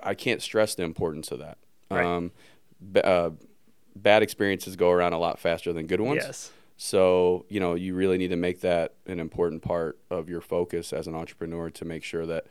I 0.00 0.14
can't 0.14 0.40
stress 0.42 0.74
the 0.74 0.84
importance 0.84 1.32
of 1.32 1.38
that. 1.40 1.58
Right. 1.90 2.04
Um, 2.04 2.30
b- 2.92 3.00
uh, 3.00 3.30
bad 3.96 4.22
experiences 4.22 4.76
go 4.76 4.90
around 4.90 5.12
a 5.12 5.18
lot 5.18 5.38
faster 5.38 5.72
than 5.72 5.86
good 5.86 6.00
ones. 6.00 6.22
Yes. 6.24 6.52
So, 6.76 7.46
you 7.48 7.60
know, 7.60 7.74
you 7.74 7.94
really 7.94 8.18
need 8.18 8.28
to 8.28 8.36
make 8.36 8.60
that 8.60 8.94
an 9.06 9.20
important 9.20 9.62
part 9.62 9.98
of 10.10 10.28
your 10.28 10.40
focus 10.40 10.92
as 10.92 11.06
an 11.06 11.14
entrepreneur 11.14 11.70
to 11.70 11.84
make 11.84 12.02
sure 12.02 12.26
that 12.26 12.46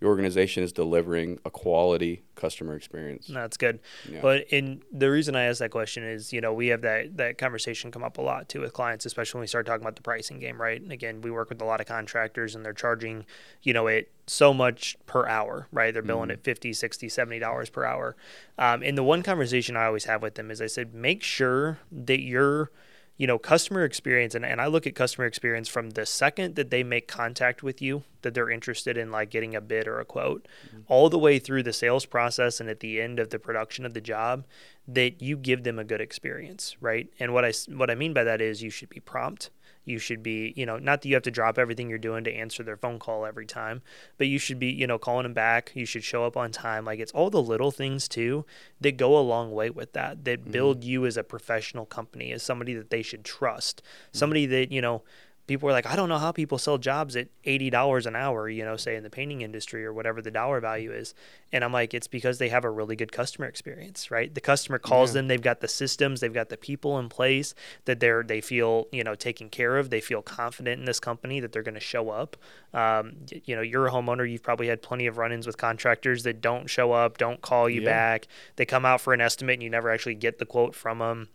your 0.00 0.10
organization 0.10 0.62
is 0.62 0.72
delivering 0.72 1.40
a 1.44 1.50
quality 1.50 2.22
customer 2.36 2.76
experience. 2.76 3.26
That's 3.26 3.56
good. 3.56 3.80
Yeah. 4.08 4.20
But 4.20 4.46
in 4.50 4.82
the 4.92 5.10
reason 5.10 5.34
I 5.34 5.44
asked 5.44 5.58
that 5.58 5.72
question 5.72 6.04
is, 6.04 6.32
you 6.32 6.40
know, 6.40 6.52
we 6.52 6.68
have 6.68 6.82
that 6.82 7.16
that 7.16 7.36
conversation 7.36 7.90
come 7.90 8.04
up 8.04 8.18
a 8.18 8.22
lot 8.22 8.48
too 8.48 8.60
with 8.60 8.72
clients, 8.72 9.06
especially 9.06 9.38
when 9.38 9.42
we 9.42 9.48
start 9.48 9.66
talking 9.66 9.82
about 9.82 9.96
the 9.96 10.02
pricing 10.02 10.38
game, 10.38 10.60
right? 10.60 10.80
And 10.80 10.92
again, 10.92 11.20
we 11.20 11.32
work 11.32 11.48
with 11.48 11.60
a 11.60 11.64
lot 11.64 11.80
of 11.80 11.86
contractors 11.86 12.54
and 12.54 12.64
they're 12.64 12.72
charging, 12.72 13.26
you 13.62 13.72
know, 13.72 13.88
it 13.88 14.12
so 14.28 14.54
much 14.54 14.96
per 15.06 15.26
hour, 15.26 15.66
right? 15.72 15.92
They're 15.92 16.02
billing 16.02 16.30
at 16.30 16.44
50, 16.44 16.72
60, 16.72 17.08
70 17.08 17.38
dollars 17.40 17.70
per 17.70 17.84
hour. 17.84 18.14
Um, 18.56 18.82
and 18.84 18.96
the 18.96 19.02
one 19.02 19.24
conversation 19.24 19.76
I 19.76 19.86
always 19.86 20.04
have 20.04 20.22
with 20.22 20.36
them 20.36 20.50
is 20.52 20.60
I 20.62 20.66
said, 20.66 20.94
make 20.94 21.24
sure 21.24 21.78
that 21.90 22.20
you're 22.20 22.70
you 23.18 23.26
know, 23.26 23.38
customer 23.38 23.84
experience, 23.84 24.36
and, 24.36 24.46
and 24.46 24.60
I 24.60 24.68
look 24.68 24.86
at 24.86 24.94
customer 24.94 25.26
experience 25.26 25.68
from 25.68 25.90
the 25.90 26.06
second 26.06 26.54
that 26.54 26.70
they 26.70 26.84
make 26.84 27.08
contact 27.08 27.64
with 27.64 27.82
you, 27.82 28.04
that 28.22 28.32
they're 28.32 28.48
interested 28.48 28.96
in 28.96 29.10
like 29.10 29.28
getting 29.28 29.56
a 29.56 29.60
bid 29.60 29.88
or 29.88 29.98
a 29.98 30.04
quote, 30.04 30.46
mm-hmm. 30.68 30.82
all 30.86 31.10
the 31.10 31.18
way 31.18 31.40
through 31.40 31.64
the 31.64 31.72
sales 31.72 32.06
process 32.06 32.60
and 32.60 32.70
at 32.70 32.78
the 32.78 33.00
end 33.00 33.18
of 33.18 33.30
the 33.30 33.38
production 33.40 33.84
of 33.84 33.92
the 33.92 34.00
job, 34.00 34.46
that 34.86 35.20
you 35.20 35.36
give 35.36 35.64
them 35.64 35.80
a 35.80 35.84
good 35.84 36.00
experience, 36.00 36.76
right? 36.80 37.08
And 37.18 37.34
what 37.34 37.44
I 37.44 37.52
what 37.68 37.90
I 37.90 37.96
mean 37.96 38.14
by 38.14 38.22
that 38.24 38.40
is 38.40 38.62
you 38.62 38.70
should 38.70 38.88
be 38.88 39.00
prompt. 39.00 39.50
You 39.88 39.98
should 39.98 40.22
be, 40.22 40.52
you 40.56 40.66
know, 40.66 40.78
not 40.78 41.02
that 41.02 41.08
you 41.08 41.14
have 41.14 41.22
to 41.24 41.30
drop 41.30 41.58
everything 41.58 41.88
you're 41.88 41.98
doing 41.98 42.24
to 42.24 42.32
answer 42.32 42.62
their 42.62 42.76
phone 42.76 42.98
call 42.98 43.24
every 43.24 43.46
time, 43.46 43.82
but 44.16 44.26
you 44.26 44.38
should 44.38 44.58
be, 44.58 44.68
you 44.68 44.86
know, 44.86 44.98
calling 44.98 45.22
them 45.24 45.32
back. 45.32 45.72
You 45.74 45.86
should 45.86 46.04
show 46.04 46.24
up 46.24 46.36
on 46.36 46.52
time. 46.52 46.84
Like 46.84 47.00
it's 47.00 47.12
all 47.12 47.30
the 47.30 47.42
little 47.42 47.70
things 47.70 48.08
too 48.08 48.44
that 48.80 48.96
go 48.96 49.18
a 49.18 49.20
long 49.20 49.52
way 49.52 49.70
with 49.70 49.92
that, 49.94 50.24
that 50.24 50.42
mm-hmm. 50.42 50.52
build 50.52 50.84
you 50.84 51.06
as 51.06 51.16
a 51.16 51.24
professional 51.24 51.86
company, 51.86 52.32
as 52.32 52.42
somebody 52.42 52.74
that 52.74 52.90
they 52.90 53.02
should 53.02 53.24
trust, 53.24 53.82
mm-hmm. 53.82 54.18
somebody 54.18 54.46
that, 54.46 54.70
you 54.70 54.80
know, 54.80 55.02
people 55.48 55.68
are 55.68 55.72
like, 55.72 55.86
I 55.86 55.96
don't 55.96 56.08
know 56.08 56.18
how 56.18 56.30
people 56.30 56.58
sell 56.58 56.78
jobs 56.78 57.16
at 57.16 57.28
eighty 57.44 57.70
dollars 57.70 58.06
an 58.06 58.14
hour, 58.14 58.48
you 58.48 58.64
know, 58.64 58.76
say 58.76 58.94
in 58.94 59.02
the 59.02 59.10
painting 59.10 59.40
industry 59.40 59.84
or 59.84 59.92
whatever 59.92 60.22
the 60.22 60.30
dollar 60.30 60.60
value 60.60 60.92
is. 60.92 61.14
And 61.52 61.64
I'm 61.64 61.72
like, 61.72 61.94
it's 61.94 62.06
because 62.06 62.38
they 62.38 62.50
have 62.50 62.64
a 62.64 62.70
really 62.70 62.94
good 62.94 63.10
customer 63.10 63.48
experience, 63.48 64.10
right? 64.10 64.32
The 64.32 64.40
customer 64.40 64.78
calls 64.78 65.14
them, 65.14 65.26
they've 65.26 65.40
got 65.42 65.60
the 65.60 65.66
systems, 65.66 66.20
they've 66.20 66.32
got 66.32 66.50
the 66.50 66.58
people 66.58 66.98
in 66.98 67.08
place 67.08 67.54
that 67.86 67.98
they're 67.98 68.22
they 68.22 68.40
feel, 68.40 68.86
you 68.92 69.02
know, 69.02 69.16
taken 69.16 69.48
care 69.48 69.78
of. 69.78 69.90
They 69.90 70.00
feel 70.02 70.22
confident 70.22 70.78
in 70.78 70.84
this 70.84 71.00
company 71.00 71.40
that 71.40 71.50
they're 71.52 71.62
going 71.62 71.74
to 71.74 71.80
show 71.80 72.10
up. 72.10 72.36
Um, 72.74 73.14
you 73.44 73.56
know, 73.56 73.62
you're 73.62 73.86
a 73.86 73.90
homeowner, 73.90 74.30
you've 74.30 74.42
probably 74.42 74.68
had 74.68 74.82
plenty 74.82 75.06
of 75.06 75.16
run-ins 75.16 75.46
with 75.46 75.56
contractors 75.56 76.22
that 76.24 76.40
don't 76.42 76.68
show 76.68 76.92
up, 76.92 77.18
don't 77.18 77.40
call 77.40 77.68
you 77.68 77.80
Yeah. 77.80 77.86
back. 77.86 78.28
They 78.56 78.66
come 78.66 78.84
out 78.84 79.00
for 79.00 79.14
an 79.14 79.22
estimate 79.22 79.54
and 79.54 79.62
you 79.62 79.70
never 79.70 79.90
actually 79.90 80.14
get 80.14 80.38
the 80.38 80.46
quote 80.46 80.74
from 80.74 80.98
them 80.98 81.28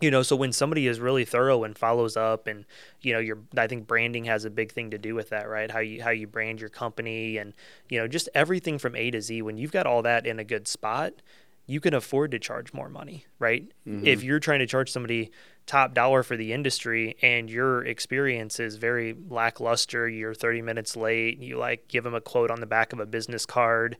you 0.00 0.10
know 0.10 0.22
so 0.22 0.34
when 0.34 0.52
somebody 0.52 0.86
is 0.86 1.00
really 1.00 1.24
thorough 1.24 1.64
and 1.64 1.76
follows 1.76 2.16
up 2.16 2.46
and 2.46 2.64
you 3.00 3.12
know 3.12 3.18
your 3.18 3.38
i 3.56 3.66
think 3.66 3.86
branding 3.86 4.24
has 4.24 4.44
a 4.44 4.50
big 4.50 4.72
thing 4.72 4.90
to 4.90 4.98
do 4.98 5.14
with 5.14 5.30
that 5.30 5.48
right? 5.48 5.70
How 5.70 5.80
you 5.80 6.02
how 6.02 6.10
you 6.10 6.26
brand 6.26 6.60
your 6.60 6.70
company 6.70 7.36
and 7.36 7.52
you 7.88 7.98
know 7.98 8.08
just 8.08 8.28
everything 8.34 8.78
from 8.78 8.96
a 8.96 9.10
to 9.10 9.20
z 9.20 9.42
when 9.42 9.58
you've 9.58 9.72
got 9.72 9.86
all 9.86 10.02
that 10.02 10.26
in 10.26 10.38
a 10.38 10.44
good 10.44 10.66
spot 10.66 11.14
you 11.66 11.80
can 11.80 11.94
afford 11.94 12.32
to 12.32 12.38
charge 12.38 12.72
more 12.72 12.88
money 12.88 13.26
right? 13.38 13.70
If 13.84 13.92
mm-hmm. 13.92 14.26
you're 14.26 14.40
trying 14.40 14.58
to 14.60 14.66
charge 14.66 14.90
somebody 14.90 15.30
top 15.66 15.94
dollar 15.94 16.22
for 16.22 16.36
the 16.36 16.52
industry 16.52 17.16
and 17.22 17.48
your 17.48 17.84
experience 17.84 18.58
is 18.58 18.76
very 18.76 19.14
lackluster 19.28 20.08
you're 20.08 20.34
30 20.34 20.62
minutes 20.62 20.96
late 20.96 21.38
you 21.38 21.56
like 21.56 21.86
give 21.86 22.02
them 22.02 22.14
a 22.14 22.20
quote 22.20 22.50
on 22.50 22.60
the 22.60 22.66
back 22.66 22.92
of 22.92 22.98
a 22.98 23.06
business 23.06 23.46
card 23.46 23.96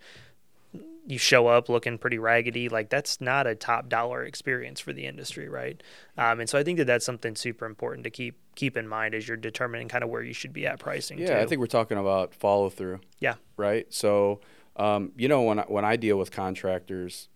you 1.07 1.19
show 1.19 1.47
up 1.47 1.69
looking 1.69 1.97
pretty 1.99 2.19
raggedy 2.19 2.69
like 2.69 2.90
that's 2.90 3.21
not 3.21 3.47
a 3.47 3.54
top 3.54 3.88
dollar 3.88 4.23
experience 4.25 4.78
for 4.80 4.92
the 4.92 5.07
industry 5.07 5.49
right 5.49 5.83
um, 6.19 6.40
and 6.40 6.49
so 6.49 6.59
i 6.59 6.62
think 6.62 6.76
that 6.78 6.87
that's 6.87 7.04
something 7.07 7.35
super 7.35 7.64
important 7.66 8.04
to 8.04 8.11
keep 8.11 8.38
keep 8.54 8.76
in 8.76 8.87
mind 8.87 9.14
as 9.14 9.26
you're 9.26 9.37
determining 9.37 9.88
kind 9.88 10.04
of 10.04 10.11
where 10.11 10.23
you 10.23 10.33
should 10.35 10.52
be 10.52 10.66
at 10.66 10.78
pricing 10.78 11.19
Yeah, 11.19 11.26
too. 11.28 11.37
I 11.40 11.47
think 11.47 11.61
we're 11.61 11.66
talking 11.66 11.97
about 11.99 12.35
follow 12.35 12.69
through. 12.69 13.00
yeah 13.19 13.35
right? 13.57 13.87
So, 13.92 14.40
um, 14.76 15.12
you 15.16 15.28
know, 15.28 15.42
when 15.42 15.59
I, 15.61 15.62
when 15.62 15.85
I 15.85 15.97
deal 15.97 16.19
with 16.19 16.30
contractors, 16.30 17.28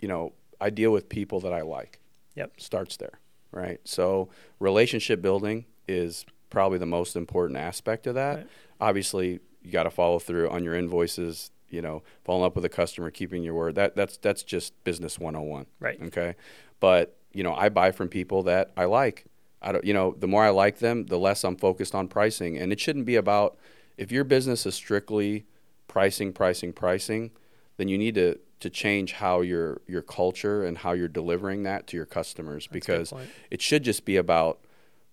you 0.00 0.08
know, 0.08 0.32
I 0.60 0.70
deal 0.70 0.90
with 0.92 1.08
people 1.08 1.40
that 1.40 1.52
I 1.52 1.62
like. 1.62 2.00
Yep. 2.36 2.60
Starts 2.60 2.96
there, 2.96 3.18
right? 3.52 3.80
So, 3.84 4.28
relationship 4.60 5.20
building 5.22 5.64
is 5.88 6.24
probably 6.50 6.78
the 6.78 6.86
most 6.86 7.16
important 7.16 7.58
aspect 7.58 8.06
of 8.06 8.14
that. 8.14 8.46
obviously 8.80 9.40
you 9.62 9.70
got 9.72 9.84
to 9.84 9.90
follow 9.90 10.18
through 10.18 10.48
on 10.50 10.62
your 10.64 10.74
invoices. 10.74 11.50
You 11.74 11.82
know, 11.82 12.02
following 12.24 12.46
up 12.46 12.54
with 12.54 12.64
a 12.64 12.68
customer, 12.68 13.10
keeping 13.10 13.42
your 13.42 13.54
word. 13.54 13.74
That 13.74 13.96
that's 13.96 14.16
that's 14.16 14.42
just 14.42 14.72
business 14.84 15.18
101. 15.18 15.66
Right. 15.80 16.00
Okay. 16.02 16.36
But 16.80 17.16
you 17.32 17.42
know, 17.42 17.54
I 17.54 17.68
buy 17.68 17.90
from 17.90 18.08
people 18.08 18.44
that 18.44 18.70
I 18.76 18.84
like. 18.84 19.26
I 19.60 19.72
don't. 19.72 19.84
You 19.84 19.92
know, 19.92 20.14
the 20.18 20.28
more 20.28 20.44
I 20.44 20.50
like 20.50 20.78
them, 20.78 21.06
the 21.06 21.18
less 21.18 21.44
I'm 21.44 21.56
focused 21.56 21.94
on 21.94 22.08
pricing. 22.08 22.56
And 22.56 22.72
it 22.72 22.80
shouldn't 22.80 23.06
be 23.06 23.16
about 23.16 23.56
if 23.96 24.12
your 24.12 24.24
business 24.24 24.66
is 24.66 24.74
strictly 24.74 25.46
pricing, 25.88 26.32
pricing, 26.32 26.72
pricing, 26.72 27.30
then 27.76 27.88
you 27.88 27.98
need 27.98 28.14
to 28.14 28.38
to 28.60 28.70
change 28.70 29.12
how 29.12 29.40
your 29.40 29.80
your 29.86 30.02
culture 30.02 30.64
and 30.64 30.78
how 30.78 30.92
you're 30.92 31.08
delivering 31.08 31.64
that 31.64 31.86
to 31.88 31.96
your 31.96 32.06
customers 32.06 32.64
That's 32.64 32.72
because 32.72 33.12
it 33.50 33.60
should 33.60 33.82
just 33.82 34.04
be 34.04 34.16
about 34.16 34.60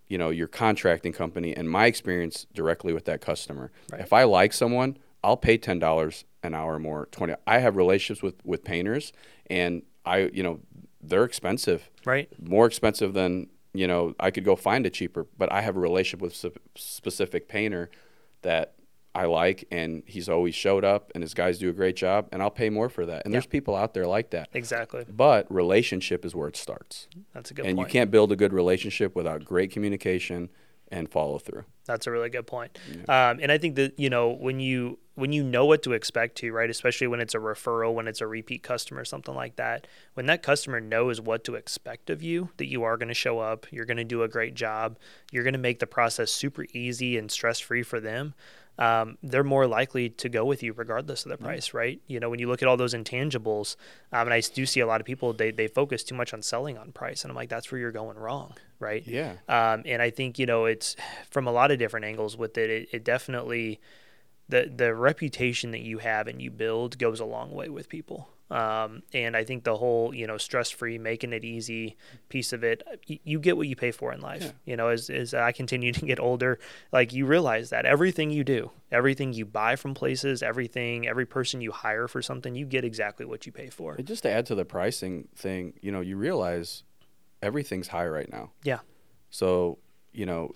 you 0.08 0.18
know 0.18 0.30
your 0.30 0.48
contracting 0.48 1.13
company 1.13 1.56
and 1.56 1.70
my 1.70 1.86
experience 1.86 2.46
directly 2.53 2.94
with 2.94 3.06
that 3.06 3.22
customer. 3.22 3.72
Right. 3.91 4.01
If 4.01 4.13
I 4.13 4.24
like 4.24 4.53
someone, 4.53 4.98
I'll 5.24 5.38
pay 5.38 5.58
ten 5.58 5.80
dollars 5.80 6.25
an 6.43 6.53
hour 6.53 6.79
more, 6.79 7.07
twenty. 7.12 7.33
I 7.48 7.60
have 7.60 7.75
relationships 7.75 8.21
with 8.24 8.36
with 8.45 8.63
painters, 8.63 9.13
and 9.50 9.83
I 10.05 10.29
you 10.33 10.43
know 10.43 10.60
they're 11.01 11.24
expensive, 11.24 11.89
Right. 12.05 12.29
more 12.41 12.65
expensive 12.67 13.13
than 13.13 13.50
you 13.74 13.88
know 13.88 14.15
I 14.19 14.31
could 14.31 14.43
go 14.45 14.55
find 14.55 14.86
a 14.86 14.89
cheaper. 14.89 15.27
But 15.38 15.51
I 15.51 15.62
have 15.62 15.75
a 15.77 15.79
relationship 15.79 16.21
with 16.21 16.43
a 16.45 16.51
specific 16.75 17.48
painter 17.48 17.89
that 18.41 18.74
I 19.13 19.25
like, 19.25 19.67
and 19.71 20.03
he's 20.05 20.29
always 20.29 20.55
showed 20.55 20.86
up, 20.86 21.12
and 21.13 21.21
his 21.21 21.33
guys 21.33 21.60
do 21.60 21.69
a 21.69 21.74
great 21.74 21.98
job, 21.98 22.29
and 22.31 22.41
I'll 22.41 22.50
pay 22.50 22.69
more 22.69 22.88
for 22.88 23.05
that. 23.05 23.25
And 23.25 23.31
Yeah. 23.33 23.36
there's 23.39 23.45
people 23.45 23.75
out 23.75 23.93
there 23.93 24.05
like 24.07 24.29
that. 24.29 24.48
Exactly. 24.53 25.03
But 25.10 25.51
relationship 25.53 26.24
is 26.24 26.33
where 26.33 26.48
it 26.48 26.55
starts, 26.55 27.07
That's 27.33 27.51
a 27.51 27.53
good 27.53 27.65
and 27.65 27.75
point. 27.75 27.89
you 27.89 27.91
can't 27.91 28.10
build 28.10 28.31
a 28.31 28.38
good 28.38 28.53
relationship 28.53 29.13
without 29.15 29.43
great 29.43 29.69
communication 29.69 30.50
and 30.93 31.10
follow 31.10 31.39
through. 31.39 31.65
That's 31.86 32.07
a 32.07 32.12
really 32.12 32.29
good 32.29 32.48
point. 32.48 32.77
Um, 33.10 33.39
and 33.41 33.51
I 33.51 33.57
think 33.57 33.75
that 33.75 34.00
you 34.00 34.10
know 34.10 34.29
when 34.31 34.60
you 34.62 34.98
when 35.21 35.31
you 35.31 35.43
know 35.43 35.67
what 35.67 35.83
to 35.83 35.93
expect 35.93 36.35
to 36.37 36.51
right, 36.51 36.67
especially 36.67 37.05
when 37.05 37.19
it's 37.19 37.35
a 37.35 37.37
referral, 37.37 37.93
when 37.93 38.07
it's 38.07 38.21
a 38.21 38.25
repeat 38.27 38.63
customer, 38.63 39.05
something 39.05 39.35
like 39.35 39.55
that. 39.55 39.85
When 40.15 40.25
that 40.25 40.41
customer 40.41 40.81
knows 40.81 41.21
what 41.21 41.43
to 41.43 41.53
expect 41.53 42.09
of 42.09 42.23
you, 42.23 42.49
that 42.57 42.65
you 42.65 42.81
are 42.81 42.97
going 42.97 43.07
to 43.07 43.13
show 43.13 43.37
up, 43.37 43.67
you're 43.69 43.85
going 43.85 43.97
to 43.97 44.03
do 44.03 44.23
a 44.23 44.27
great 44.27 44.55
job, 44.55 44.97
you're 45.31 45.43
going 45.43 45.53
to 45.53 45.59
make 45.59 45.77
the 45.77 45.85
process 45.85 46.31
super 46.31 46.65
easy 46.73 47.19
and 47.19 47.29
stress 47.29 47.59
free 47.59 47.83
for 47.83 47.99
them. 47.99 48.33
Um, 48.79 49.19
they're 49.21 49.43
more 49.43 49.67
likely 49.67 50.09
to 50.09 50.27
go 50.27 50.43
with 50.43 50.63
you 50.63 50.73
regardless 50.73 51.23
of 51.23 51.29
the 51.29 51.37
price, 51.37 51.71
right? 51.71 52.01
You 52.07 52.19
know, 52.19 52.31
when 52.31 52.39
you 52.39 52.47
look 52.47 52.63
at 52.63 52.67
all 52.67 52.77
those 52.77 52.95
intangibles, 52.95 53.75
um, 54.11 54.21
and 54.21 54.33
I 54.33 54.39
do 54.39 54.65
see 54.65 54.79
a 54.79 54.87
lot 54.87 55.01
of 55.01 55.05
people 55.05 55.33
they 55.33 55.51
they 55.51 55.67
focus 55.67 56.03
too 56.03 56.15
much 56.15 56.33
on 56.33 56.41
selling 56.41 56.79
on 56.79 56.91
price, 56.91 57.23
and 57.23 57.29
I'm 57.29 57.35
like, 57.35 57.49
that's 57.49 57.71
where 57.71 57.79
you're 57.79 57.91
going 57.91 58.17
wrong, 58.17 58.55
right? 58.79 59.05
Yeah. 59.05 59.33
Um, 59.47 59.83
and 59.85 60.01
I 60.01 60.09
think 60.09 60.39
you 60.39 60.47
know 60.47 60.65
it's 60.65 60.95
from 61.29 61.45
a 61.45 61.51
lot 61.51 61.69
of 61.69 61.77
different 61.77 62.07
angles 62.07 62.35
with 62.35 62.57
it. 62.57 62.71
It, 62.71 62.89
it 62.91 63.03
definitely 63.03 63.79
the 64.51 64.72
the 64.74 64.93
reputation 64.93 65.72
that 65.72 65.81
you 65.81 65.98
have 65.98 66.27
and 66.27 66.41
you 66.41 66.51
build 66.51 66.98
goes 67.00 67.20
a 67.20 67.25
long 67.25 67.51
way 67.51 67.70
with 67.70 67.89
people. 67.89 68.29
Um, 68.51 69.03
and 69.13 69.38
I 69.38 69.46
think 69.46 69.63
the 69.63 69.77
whole 69.77 70.13
you 70.13 70.27
know 70.27 70.38
stress 70.38 70.70
free, 70.70 70.98
making 70.98 71.31
it 71.31 71.46
easy 71.46 71.96
piece 72.27 72.51
of 72.51 72.65
it, 72.65 72.84
y- 73.10 73.20
you 73.24 73.39
get 73.39 73.55
what 73.55 73.67
you 73.70 73.77
pay 73.77 73.91
for 73.91 74.12
in 74.12 74.20
life. 74.20 74.43
Yeah. 74.43 74.51
You 74.65 74.75
know, 74.75 74.89
as 74.89 75.10
as 75.10 75.34
I 75.34 75.53
continue 75.53 75.93
to 76.00 76.05
get 76.05 76.20
older, 76.20 76.60
like 76.91 77.13
you 77.13 77.25
realize 77.25 77.70
that 77.70 77.86
everything 77.86 78.29
you 78.29 78.43
do, 78.43 78.72
everything 78.91 79.31
you 79.31 79.46
buy 79.46 79.77
from 79.77 79.93
places, 79.93 80.43
everything, 80.43 81.08
every 81.08 81.25
person 81.25 81.62
you 81.62 81.72
hire 81.72 82.10
for 82.10 82.22
something, 82.22 82.53
you 82.53 82.65
get 82.65 82.84
exactly 82.84 83.25
what 83.25 83.46
you 83.46 83.53
pay 83.53 83.70
for. 83.70 83.96
And 83.96 84.05
just 84.05 84.24
to 84.24 84.29
add 84.29 84.46
to 84.48 84.55
the 84.55 84.65
pricing 84.65 85.29
thing, 85.34 85.74
you 85.81 85.91
know, 85.93 86.01
you 86.01 86.17
realize 86.17 86.84
everything's 87.41 87.88
high 87.88 88.08
right 88.08 88.29
now. 88.29 88.51
Yeah. 88.63 88.79
So, 89.29 89.77
you 90.12 90.25
know, 90.25 90.51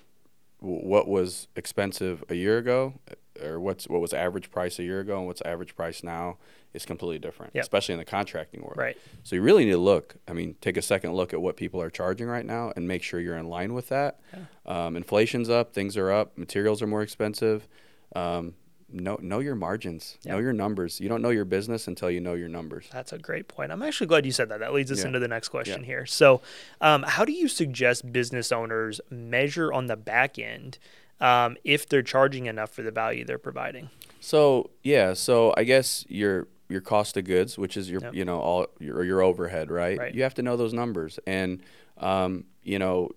w- 0.59 0.85
what 0.85 1.07
was 1.07 1.47
expensive 1.55 2.25
a 2.27 2.35
year 2.35 2.57
ago, 2.57 2.95
or 3.43 3.59
what's 3.59 3.87
what 3.87 4.01
was 4.01 4.13
average 4.13 4.51
price 4.51 4.79
a 4.79 4.83
year 4.83 4.99
ago, 4.99 5.17
and 5.17 5.27
what's 5.27 5.41
average 5.41 5.75
price 5.75 6.03
now 6.03 6.37
is 6.73 6.85
completely 6.85 7.19
different, 7.19 7.53
Yep. 7.55 7.61
especially 7.63 7.93
in 7.93 7.99
the 7.99 8.05
contracting 8.05 8.61
world. 8.61 8.75
Right. 8.77 8.97
So 9.23 9.35
you 9.35 9.41
really 9.41 9.63
need 9.65 9.71
to 9.71 9.77
look. 9.77 10.15
I 10.27 10.33
mean, 10.33 10.55
take 10.61 10.75
a 10.77 10.81
second 10.81 11.13
look 11.13 11.33
at 11.33 11.41
what 11.41 11.55
people 11.55 11.81
are 11.81 11.89
charging 11.89 12.27
right 12.27 12.45
now, 12.45 12.73
and 12.75 12.87
make 12.87 13.01
sure 13.03 13.19
you're 13.19 13.37
in 13.37 13.47
line 13.47 13.73
with 13.73 13.87
that. 13.89 14.19
Um, 14.65 14.95
inflation's 14.97 15.49
up, 15.49 15.73
things 15.73 15.95
are 15.97 16.11
up, 16.11 16.37
materials 16.37 16.81
are 16.81 16.87
more 16.87 17.01
expensive. 17.01 17.67
Um, 18.15 18.55
know 18.91 19.17
know 19.21 19.39
your 19.39 19.55
margins, 19.55 20.17
know 20.25 20.37
your 20.37 20.53
numbers. 20.53 21.01
You 21.01 21.09
don't 21.09 21.21
know 21.21 21.31
your 21.31 21.43
business 21.43 21.87
until 21.87 22.09
you 22.11 22.19
know 22.21 22.35
your 22.35 22.47
numbers. 22.49 22.87
That's 22.93 23.11
a 23.13 23.17
great 23.17 23.47
point. 23.47 23.71
I'm 23.71 23.81
actually 23.81 24.07
glad 24.07 24.25
you 24.25 24.31
said 24.31 24.49
that. 24.49 24.59
That 24.59 24.73
leads 24.73 24.91
us 24.91 24.99
Yeah. 25.01 25.07
into 25.07 25.19
the 25.19 25.27
next 25.27 25.49
question 25.49 25.81
Yeah. 25.81 25.85
here. 25.87 26.05
So, 26.05 26.41
um, 26.81 27.03
how 27.03 27.25
do 27.25 27.31
you 27.33 27.47
suggest 27.47 28.11
business 28.13 28.51
owners 28.51 29.01
measure 29.09 29.73
on 29.73 29.87
the 29.87 29.95
back 29.97 30.37
end 30.37 30.77
um, 31.19 31.57
if 31.63 31.87
they're 31.87 32.03
charging 32.03 32.45
enough 32.45 32.71
for 32.71 32.81
the 32.81 32.91
value 32.91 33.25
they're 33.25 33.37
providing? 33.37 33.89
So 34.19 34.71
yeah, 34.83 35.13
so 35.13 35.53
I 35.57 35.63
guess 35.63 36.05
your 36.07 36.47
your 36.67 36.81
cost 36.81 37.15
of 37.17 37.25
goods, 37.25 37.57
which 37.57 37.77
is 37.77 37.89
your 37.89 38.01
Yep. 38.01 38.13
you 38.15 38.25
know 38.25 38.39
all 38.39 38.67
your 38.79 39.03
your 39.03 39.21
overhead, 39.21 39.69
right? 39.69 39.97
Right. 39.97 40.13
You 40.13 40.23
have 40.23 40.33
to 40.35 40.41
know 40.41 40.57
those 40.57 40.73
numbers, 40.73 41.19
and 41.27 41.61
um, 41.97 42.45
you 42.63 42.79
know 42.79 43.11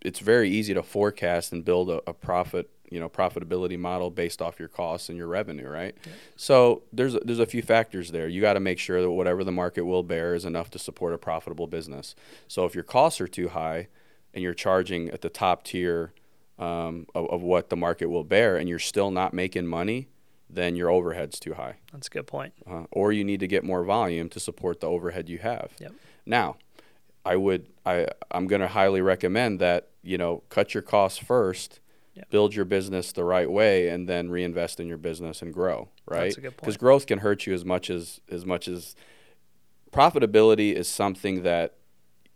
it's 0.00 0.20
very 0.20 0.48
easy 0.50 0.74
to 0.74 0.82
forecast 0.82 1.52
and 1.52 1.64
build 1.64 1.90
a, 1.90 2.00
a 2.06 2.14
profit 2.14 2.70
you 2.90 3.00
know 3.00 3.08
profitability 3.08 3.78
model 3.78 4.10
based 4.10 4.40
off 4.40 4.58
your 4.58 4.68
costs 4.68 5.08
and 5.08 5.18
your 5.18 5.26
revenue, 5.26 5.68
right? 5.68 5.96
So 6.36 6.82
there's 6.92 7.16
there's 7.24 7.38
a 7.38 7.46
few 7.46 7.62
factors 7.62 8.10
there. 8.10 8.28
You 8.28 8.40
got 8.40 8.54
to 8.54 8.60
make 8.60 8.78
sure 8.78 9.00
that 9.02 9.10
whatever 9.10 9.44
the 9.44 9.52
market 9.52 9.84
will 9.84 10.02
bear 10.02 10.34
is 10.34 10.44
enough 10.44 10.70
to 10.70 10.78
support 10.78 11.12
a 11.12 11.18
profitable 11.18 11.66
business. 11.66 12.14
So 12.46 12.64
if 12.64 12.74
your 12.74 12.84
costs 12.84 13.20
are 13.20 13.28
too 13.28 13.48
high 13.48 13.88
and 14.34 14.42
you're 14.42 14.54
charging 14.54 15.10
at 15.10 15.22
the 15.22 15.28
top 15.30 15.64
tier 15.64 16.12
um, 16.58 17.06
of, 17.14 17.28
of 17.30 17.42
what 17.42 17.68
the 17.70 17.76
market 17.76 18.06
will 18.06 18.24
bear, 18.24 18.56
and 18.56 18.68
you're 18.68 18.78
still 18.78 19.10
not 19.10 19.32
making 19.32 19.66
money, 19.66 20.08
then 20.50 20.74
your 20.76 20.90
overhead's 20.90 21.38
too 21.38 21.54
high, 21.54 21.76
That's 21.92 22.06
a 22.08 22.10
good 22.10 22.26
point. 22.26 22.52
uh, 22.68 22.84
or 22.90 23.12
you 23.12 23.22
need 23.24 23.40
to 23.40 23.46
get 23.46 23.64
more 23.64 23.84
volume 23.84 24.28
to 24.30 24.40
support 24.40 24.80
the 24.80 24.86
overhead 24.86 25.28
you 25.28 25.38
have. 25.38 25.72
Yep. 25.78 25.92
Now, 26.26 26.56
I 27.24 27.36
would 27.36 27.66
I 27.84 28.06
I'm 28.30 28.46
going 28.46 28.62
to 28.62 28.68
highly 28.68 29.00
recommend 29.02 29.60
that 29.60 29.88
you 30.02 30.16
know 30.18 30.42
cut 30.48 30.72
your 30.74 30.82
costs 30.82 31.18
first, 31.18 31.80
Yep. 32.14 32.30
build 32.30 32.54
your 32.54 32.64
business 32.64 33.12
the 33.12 33.22
right 33.24 33.50
way, 33.50 33.88
and 33.88 34.08
then 34.08 34.30
reinvest 34.30 34.80
in 34.80 34.88
your 34.88 34.96
business 34.98 35.42
and 35.42 35.52
grow. 35.54 35.88
Right? 36.06 36.24
That's 36.24 36.38
a 36.38 36.40
good 36.40 36.56
Because 36.56 36.76
growth 36.76 37.06
can 37.06 37.18
hurt 37.20 37.46
you 37.46 37.52
as 37.54 37.64
much 37.64 37.90
as 37.90 38.20
as 38.30 38.44
much 38.46 38.66
as 38.68 38.96
profitability 39.92 40.72
is 40.72 40.88
something 40.88 41.42
that 41.42 41.74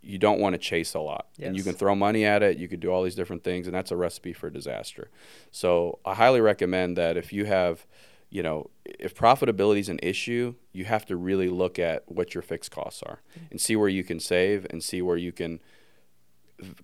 you 0.02 0.18
don't 0.18 0.40
want 0.40 0.54
to 0.54 0.59
chase 0.59 0.94
a 0.94 1.00
lot. 1.00 1.28
And 1.40 1.56
you 1.56 1.62
can 1.62 1.75
throw 1.75 1.94
money 1.94 2.25
at 2.25 2.42
it, 2.42 2.59
you 2.59 2.66
could 2.68 2.80
do 2.80 2.90
all 2.90 3.02
these 3.04 3.14
different 3.14 3.44
things, 3.44 3.66
and 3.66 3.75
that's 3.75 3.90
a 3.92 3.97
recipe 3.97 4.32
for 4.32 4.50
disaster. 4.50 5.11
So 5.50 5.99
I 6.04 6.14
highly 6.14 6.40
recommend 6.40 6.97
that 6.97 7.16
if 7.16 7.32
you 7.32 7.44
have, 7.44 7.87
you 8.30 8.42
know, 8.42 8.71
if 8.85 9.14
profitability 9.14 9.78
is 9.80 9.88
an 9.88 10.00
issue, 10.02 10.54
you 10.73 10.85
have 10.87 11.06
to 11.06 11.16
really 11.16 11.49
look 11.49 11.78
at 11.78 12.02
what 12.11 12.35
your 12.35 12.42
fixed 12.42 12.71
costs 12.71 13.02
are 13.02 13.21
and 13.50 13.61
see 13.61 13.76
where 13.76 13.88
you 13.88 14.02
can 14.02 14.18
save 14.18 14.66
and 14.71 14.82
see 14.82 15.02
where 15.02 15.16
you 15.16 15.30
can 15.32 15.61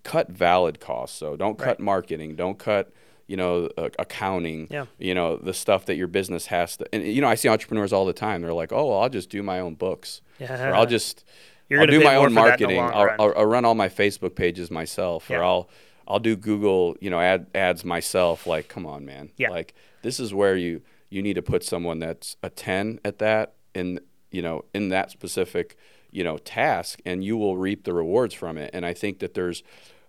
cut 0.03 0.31
valid 0.31 0.81
costs. 0.81 1.17
So 1.19 1.37
don't 1.37 1.59
cut 1.59 1.67
Right. 1.79 1.81
marketing, 1.81 2.35
don't 2.37 2.59
cut, 2.59 2.93
you 3.27 3.37
know, 3.37 3.69
uh, 3.77 3.91
accounting, 3.99 4.67
Yeah. 4.71 4.87
you 4.99 5.15
know, 5.15 5.37
the 5.37 5.55
stuff 5.55 5.85
that 5.87 5.97
your 5.97 6.09
business 6.09 6.47
has 6.47 6.77
to. 6.79 6.87
And 6.93 7.05
you 7.07 7.21
know, 7.21 7.29
I 7.29 7.35
see 7.35 7.49
entrepreneurs 7.49 7.93
all 7.93 8.05
the 8.05 8.13
time. 8.13 8.43
They're 8.43 8.53
like, 8.53 8.73
"Oh, 8.73 8.89
well, 8.89 9.01
I'll 9.01 9.09
just 9.09 9.31
do 9.31 9.43
my 9.43 9.61
own 9.61 9.75
books." 9.75 10.21
Yeah. 10.41 10.69
or 10.71 10.75
I'll 10.75 10.87
just 10.99 11.25
You're 11.69 11.81
I'll 11.83 11.87
do 11.87 12.03
my 12.03 12.17
own 12.17 12.31
for 12.31 12.35
that 12.47 12.61
in 12.61 12.69
the 12.69 12.75
marketing. 12.77 12.81
I'll, 12.81 13.05
run. 13.07 13.17
I'll, 13.21 13.35
I'll 13.37 13.47
run 13.47 13.65
all 13.65 13.75
my 13.75 13.89
Facebook 13.89 14.35
pages 14.35 14.71
myself, 14.71 15.27
Yeah. 15.29 15.39
or 15.39 15.45
I'll 15.45 15.69
I'll 16.07 16.19
do 16.21 16.37
Google, 16.37 16.97
you 17.01 17.11
know, 17.11 17.21
ad 17.21 17.47
ads 17.55 17.85
myself. 17.85 18.47
Like, 18.47 18.69
come 18.69 18.87
on, 18.87 19.05
man. 19.05 19.31
Yeah. 19.37 19.51
Like, 19.51 19.75
this 20.03 20.19
is 20.19 20.33
where 20.33 20.57
you 20.57 20.81
you 21.11 21.23
need 21.23 21.35
to 21.35 21.43
put 21.43 21.63
someone 21.65 21.99
that's 21.99 22.37
a 22.43 22.51
ten 22.51 22.99
at 23.05 23.19
that, 23.19 23.55
in 23.75 24.01
you 24.31 24.43
know, 24.43 24.65
in 24.75 24.89
that 24.89 25.11
specific 25.11 25.77
you 26.11 26.25
know 26.25 26.39
task, 26.39 27.01
and 27.05 27.23
you 27.23 27.37
will 27.37 27.57
reap 27.59 27.85
the 27.85 27.93
rewards 27.93 28.33
from 28.35 28.57
it. 28.57 28.71
And 28.73 28.87
I 28.87 28.95
think 28.95 29.19
that 29.19 29.35
there's 29.35 29.63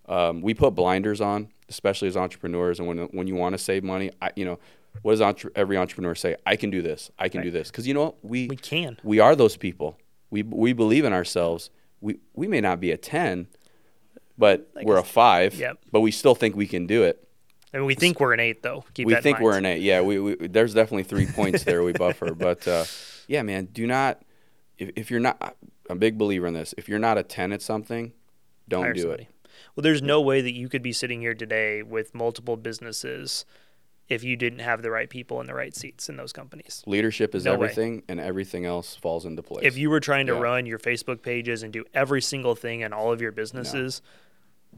um, 0.08 0.42
we 0.42 0.54
put 0.54 0.74
blinders 0.76 1.20
on, 1.22 1.50
especially 1.68 2.08
as 2.08 2.16
entrepreneurs, 2.16 2.80
and 2.80 2.88
when 2.88 2.98
when 3.12 3.28
you 3.28 3.36
want 3.36 3.54
to 3.54 3.58
save 3.58 3.84
money, 3.84 4.12
I, 4.22 4.32
you 4.36 4.46
know. 4.46 4.60
What 5.04 5.12
does 5.12 5.22
entre- 5.22 5.52
every 5.56 5.78
entrepreneur 5.78 6.16
say? 6.16 6.36
I 6.48 6.56
can 6.56 6.72
do 6.72 6.82
this. 6.82 7.12
I 7.20 7.30
can 7.30 7.44
do 7.44 7.52
this. 7.52 7.70
Because 7.70 7.88
you 7.88 7.94
know 7.94 8.06
what? 8.06 8.16
We 8.26 8.48
We 8.48 8.56
can. 8.56 8.98
we 9.04 9.20
are 9.20 9.36
those 9.36 9.56
people. 9.56 9.98
We 10.30 10.44
we 10.44 10.74
believe 10.74 11.06
in 11.06 11.14
ourselves. 11.14 11.70
We 12.02 12.20
we 12.34 12.48
may 12.48 12.62
not 12.62 12.80
be 12.80 12.92
a 12.92 12.98
ten, 12.98 13.48
but 14.38 14.70
we're 14.84 14.98
a 14.98 15.02
guess- 15.02 15.12
five. 15.12 15.56
Yep. 15.56 15.80
But 15.92 16.02
we 16.02 16.12
still 16.12 16.36
think 16.36 16.56
we 16.56 16.68
can 16.68 16.88
do 16.88 17.04
it. 17.04 17.26
And 17.72 17.86
we 17.86 17.94
think 17.94 18.20
we're 18.20 18.34
an 18.34 18.40
eight, 18.40 18.64
though. 18.64 18.84
Keep 18.96 19.08
we 19.08 19.14
that 19.14 19.18
in 19.20 19.24
think 19.24 19.40
we're 19.42 19.58
an 19.58 19.66
eight. 19.66 19.82
Yeah. 19.84 20.02
We, 20.02 20.20
we 20.20 20.48
there's 20.48 20.74
definitely 20.74 21.04
three 21.04 21.26
points 21.36 21.64
there 21.64 21.84
we 21.84 21.94
buffer. 21.94 22.34
But 22.34 22.68
uh, 22.68 22.86
yeah, 23.28 23.44
man, 23.44 23.66
do 23.66 23.86
not 23.86 24.22
if 24.78 24.90
if 24.96 25.12
you're 25.12 25.20
not 25.20 25.38
I'm 25.90 25.98
a 25.98 26.00
big 26.00 26.18
believer 26.18 26.48
in 26.48 26.54
this. 26.54 26.74
If 26.78 26.88
you're 26.90 27.00
not 27.00 27.18
a 27.18 27.24
ten 27.24 27.52
at 27.52 27.62
something, 27.62 28.14
don't 28.68 28.84
Hire 28.84 28.94
do 28.94 29.02
somebody. 29.02 29.24
it. 29.24 29.30
Well, 29.76 29.84
there's 29.84 30.02
no 30.02 30.22
way 30.22 30.42
that 30.42 30.54
you 30.54 30.70
could 30.70 30.82
be 30.82 30.94
sitting 30.94 31.22
here 31.22 31.34
today 31.34 31.84
with 31.84 32.14
multiple 32.16 32.58
businesses 32.58 33.46
if 34.10 34.24
you 34.24 34.36
didn't 34.36 34.60
have 34.60 34.82
the 34.82 34.90
right 34.92 35.10
people 35.10 35.40
in 35.40 35.48
the 35.48 35.54
right 35.54 35.76
seats 35.76 36.10
in 36.10 36.18
those 36.18 36.34
companies. 36.34 36.84
Leadership 36.88 37.36
is 37.36 37.46
No 37.46 37.52
way. 37.52 37.68
everything, 37.68 38.04
and 38.08 38.20
everything 38.20 38.66
else 38.66 38.96
falls 38.96 39.26
into 39.26 39.44
place. 39.44 39.64
If 39.64 39.78
you 39.78 39.90
were 39.90 40.00
trying 40.00 40.26
to 40.28 40.34
Yeah. 40.34 40.40
run 40.42 40.66
your 40.66 40.80
Facebook 40.80 41.22
pages 41.22 41.62
and 41.64 41.72
do 41.72 41.86
every 41.94 42.22
single 42.22 42.56
thing 42.56 42.82
in 42.82 42.92
all 42.92 43.12
of 43.12 43.22
your 43.22 43.32
businesses, 43.32 44.02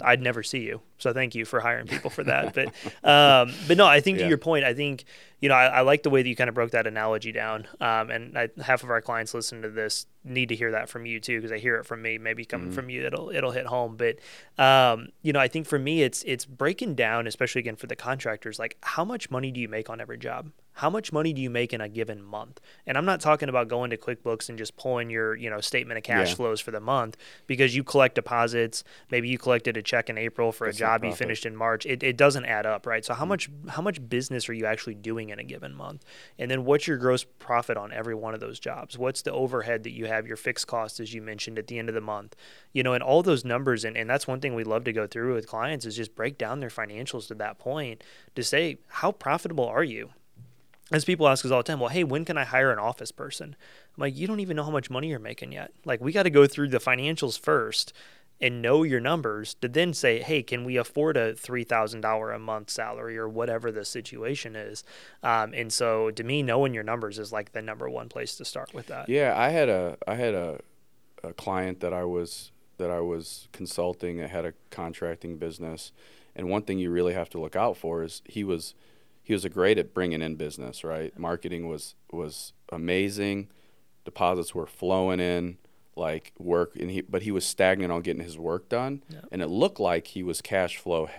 I'd 0.01 0.21
never 0.21 0.43
see 0.43 0.59
you. 0.59 0.81
So 1.01 1.13
thank 1.13 1.33
you 1.33 1.45
for 1.45 1.59
hiring 1.59 1.87
people 1.87 2.09
for 2.09 2.23
that. 2.23 2.53
but 2.53 2.67
um, 3.03 3.53
but 3.67 3.77
no, 3.77 3.87
I 3.87 3.99
think 3.99 4.17
yeah. 4.17 4.25
to 4.25 4.29
your 4.29 4.37
point, 4.37 4.63
I 4.63 4.73
think 4.73 5.05
you 5.39 5.49
know 5.49 5.55
I, 5.55 5.65
I, 5.65 5.81
like 5.81 6.03
the 6.03 6.09
way 6.09 6.21
that 6.21 6.29
you 6.29 6.35
kind 6.35 6.47
of 6.47 6.53
broke 6.53 6.71
that 6.71 6.85
analogy 6.85 7.31
down. 7.31 7.67
Um, 7.79 8.11
and 8.11 8.37
I, 8.37 8.49
half 8.61 8.83
of 8.83 8.89
our 8.89 9.01
clients 9.01 9.33
listen 9.33 9.63
to 9.63 9.69
this 9.69 10.05
need 10.23 10.49
to 10.49 10.55
hear 10.55 10.71
that 10.71 10.87
from 10.87 11.07
you 11.07 11.19
too 11.19 11.37
because 11.39 11.51
I 11.51 11.57
hear 11.57 11.77
it 11.77 11.85
from 11.85 12.01
me. 12.01 12.17
Maybe 12.19 12.45
coming 12.45 12.67
mm-hmm. 12.67 12.75
from 12.75 12.89
you, 12.89 13.05
it'll 13.05 13.29
it'll 13.31 13.51
hit 13.51 13.65
home. 13.65 13.97
But 13.97 14.19
um, 14.63 15.09
you 15.23 15.33
know, 15.33 15.39
I 15.39 15.47
think 15.47 15.67
for 15.67 15.79
me, 15.79 16.03
it's 16.03 16.23
it's 16.23 16.45
breaking 16.45 16.95
down, 16.95 17.25
especially 17.25 17.59
again 17.59 17.75
for 17.75 17.87
the 17.87 17.95
contractors, 17.95 18.59
like 18.59 18.77
how 18.83 19.03
much 19.03 19.31
money 19.31 19.51
do 19.51 19.59
you 19.59 19.67
make 19.67 19.89
on 19.89 19.99
every 19.99 20.17
job? 20.17 20.51
how 20.73 20.89
much 20.89 21.11
money 21.11 21.33
do 21.33 21.41
you 21.41 21.49
make 21.49 21.73
in 21.73 21.81
a 21.81 21.89
given 21.89 22.23
month? 22.23 22.59
And 22.87 22.97
I'm 22.97 23.05
not 23.05 23.19
talking 23.19 23.49
about 23.49 23.67
going 23.67 23.89
to 23.91 23.97
QuickBooks 23.97 24.49
and 24.49 24.57
just 24.57 24.75
pulling 24.77 25.09
your, 25.09 25.35
you 25.35 25.49
know, 25.49 25.59
statement 25.59 25.97
of 25.97 26.03
cash 26.03 26.29
yeah. 26.29 26.35
flows 26.35 26.61
for 26.61 26.71
the 26.71 26.79
month 26.79 27.17
because 27.45 27.75
you 27.75 27.83
collect 27.83 28.15
deposits. 28.15 28.83
Maybe 29.09 29.29
you 29.29 29.37
collected 29.37 29.77
a 29.77 29.81
check 29.81 30.09
in 30.09 30.17
April 30.17 30.51
for 30.51 30.67
That's 30.67 30.77
a 30.77 30.79
job 30.79 30.90
you 31.03 31.13
finished 31.13 31.45
in 31.45 31.55
March. 31.55 31.85
It, 31.85 32.03
it 32.03 32.17
doesn't 32.17 32.45
add 32.45 32.65
up, 32.65 32.85
right? 32.85 33.03
So 33.03 33.13
how 33.13 33.21
mm-hmm. 33.21 33.29
much 33.29 33.49
how 33.69 33.81
much 33.81 34.09
business 34.09 34.47
are 34.49 34.53
you 34.53 34.65
actually 34.65 34.95
doing 34.95 35.29
in 35.29 35.39
a 35.39 35.43
given 35.43 35.73
month? 35.73 36.05
And 36.37 36.49
then 36.49 36.65
what's 36.65 36.87
your 36.87 36.97
gross 36.97 37.23
profit 37.23 37.77
on 37.77 37.91
every 37.91 38.15
one 38.15 38.33
of 38.33 38.39
those 38.39 38.59
jobs? 38.59 38.97
What's 38.97 39.21
the 39.21 39.31
overhead 39.31 39.83
that 39.83 39.91
you 39.91 40.05
have, 40.05 40.27
your 40.27 40.37
fixed 40.37 40.67
costs 40.67 40.99
as 40.99 41.13
you 41.13 41.21
mentioned 41.21 41.57
at 41.57 41.67
the 41.67 41.79
end 41.79 41.89
of 41.89 41.95
the 41.95 42.01
month? 42.01 42.35
You 42.73 42.83
know, 42.83 42.93
and 42.93 43.03
all 43.03 43.23
those 43.23 43.45
numbers 43.45 43.85
and, 43.85 43.97
and 43.97 44.09
that's 44.09 44.27
one 44.27 44.39
thing 44.39 44.55
we 44.55 44.63
love 44.63 44.83
to 44.85 44.93
go 44.93 45.07
through 45.07 45.33
with 45.33 45.47
clients 45.47 45.85
is 45.85 45.95
just 45.95 46.15
break 46.15 46.37
down 46.37 46.59
their 46.59 46.69
financials 46.69 47.27
to 47.27 47.35
that 47.35 47.57
point 47.57 48.03
to 48.35 48.43
say 48.43 48.79
how 48.87 49.11
profitable 49.11 49.65
are 49.65 49.83
you? 49.83 50.11
as 50.91 51.05
people 51.05 51.27
ask 51.27 51.45
us 51.45 51.51
all 51.51 51.59
the 51.59 51.63
time, 51.63 51.79
well, 51.79 51.89
hey, 51.89 52.03
when 52.03 52.25
can 52.25 52.37
I 52.37 52.43
hire 52.43 52.71
an 52.71 52.79
office 52.79 53.11
person? 53.11 53.55
I'm 53.95 54.01
like, 54.01 54.15
you 54.15 54.27
don't 54.27 54.41
even 54.41 54.57
know 54.57 54.63
how 54.63 54.71
much 54.71 54.89
money 54.89 55.07
you're 55.07 55.19
making 55.19 55.53
yet. 55.53 55.71
Like, 55.85 56.01
we 56.01 56.11
got 56.11 56.23
to 56.23 56.29
go 56.29 56.45
through 56.45 56.69
the 56.69 56.79
financials 56.79 57.39
first 57.39 57.93
and 58.41 58.61
know 58.61 58.83
your 58.83 58.99
numbers 58.99 59.53
to 59.61 59.67
then 59.67 59.93
say, 59.93 60.21
hey, 60.21 60.41
can 60.43 60.63
we 60.63 60.77
afford 60.77 61.17
a 61.17 61.33
$3,000 61.33 62.35
a 62.35 62.39
month 62.39 62.69
salary 62.69 63.17
or 63.17 63.29
whatever 63.29 63.71
the 63.71 63.85
situation 63.85 64.55
is? 64.55 64.83
Um, 65.23 65.53
and 65.53 65.71
so 65.71 66.11
to 66.11 66.23
me, 66.23 66.41
knowing 66.41 66.73
your 66.73 66.83
numbers 66.83 67.19
is 67.19 67.31
like 67.31 67.51
the 67.51 67.61
number 67.61 67.89
one 67.89 68.09
place 68.09 68.35
to 68.37 68.45
start 68.45 68.73
with 68.73 68.87
that. 68.87 69.07
Yeah, 69.09 69.33
I 69.37 69.49
had 69.49 69.69
a, 69.69 69.97
I 70.07 70.15
had 70.15 70.33
a, 70.33 70.59
a 71.23 71.33
client 71.33 71.79
that 71.81 71.93
I 71.93 72.03
was, 72.03 72.51
that 72.77 72.89
I 72.89 72.99
was 72.99 73.47
consulting 73.51 74.17
that 74.17 74.29
had 74.29 74.45
a 74.45 74.53
contracting 74.69 75.37
business. 75.37 75.91
And 76.35 76.49
one 76.49 76.63
thing 76.63 76.79
you 76.79 76.89
really 76.89 77.13
have 77.13 77.29
to 77.31 77.39
look 77.39 77.55
out 77.55 77.77
for 77.77 78.03
is 78.03 78.21
he 78.25 78.43
was– 78.43 78.73
he 79.23 79.33
was 79.33 79.45
great 79.45 79.77
at 79.77 79.93
bringing 79.93 80.21
in 80.21 80.35
business. 80.35 80.83
Right, 80.83 81.17
marketing 81.17 81.67
was 81.67 81.95
was 82.11 82.53
amazing. 82.71 83.49
Deposits 84.03 84.55
were 84.55 84.65
flowing 84.65 85.19
in 85.19 85.57
like 85.95 86.33
work, 86.37 86.75
and 86.75 86.89
he 86.89 87.01
but 87.01 87.23
he 87.23 87.31
was 87.31 87.45
stagnant 87.45 87.91
on 87.91 88.01
getting 88.01 88.23
his 88.23 88.37
work 88.37 88.69
done, 88.69 89.03
yep. 89.09 89.25
and 89.31 89.41
it 89.41 89.47
looked 89.47 89.79
like 89.79 90.07
he 90.07 90.23
was 90.23 90.41
cash 90.41 90.77
flow, 90.77 91.09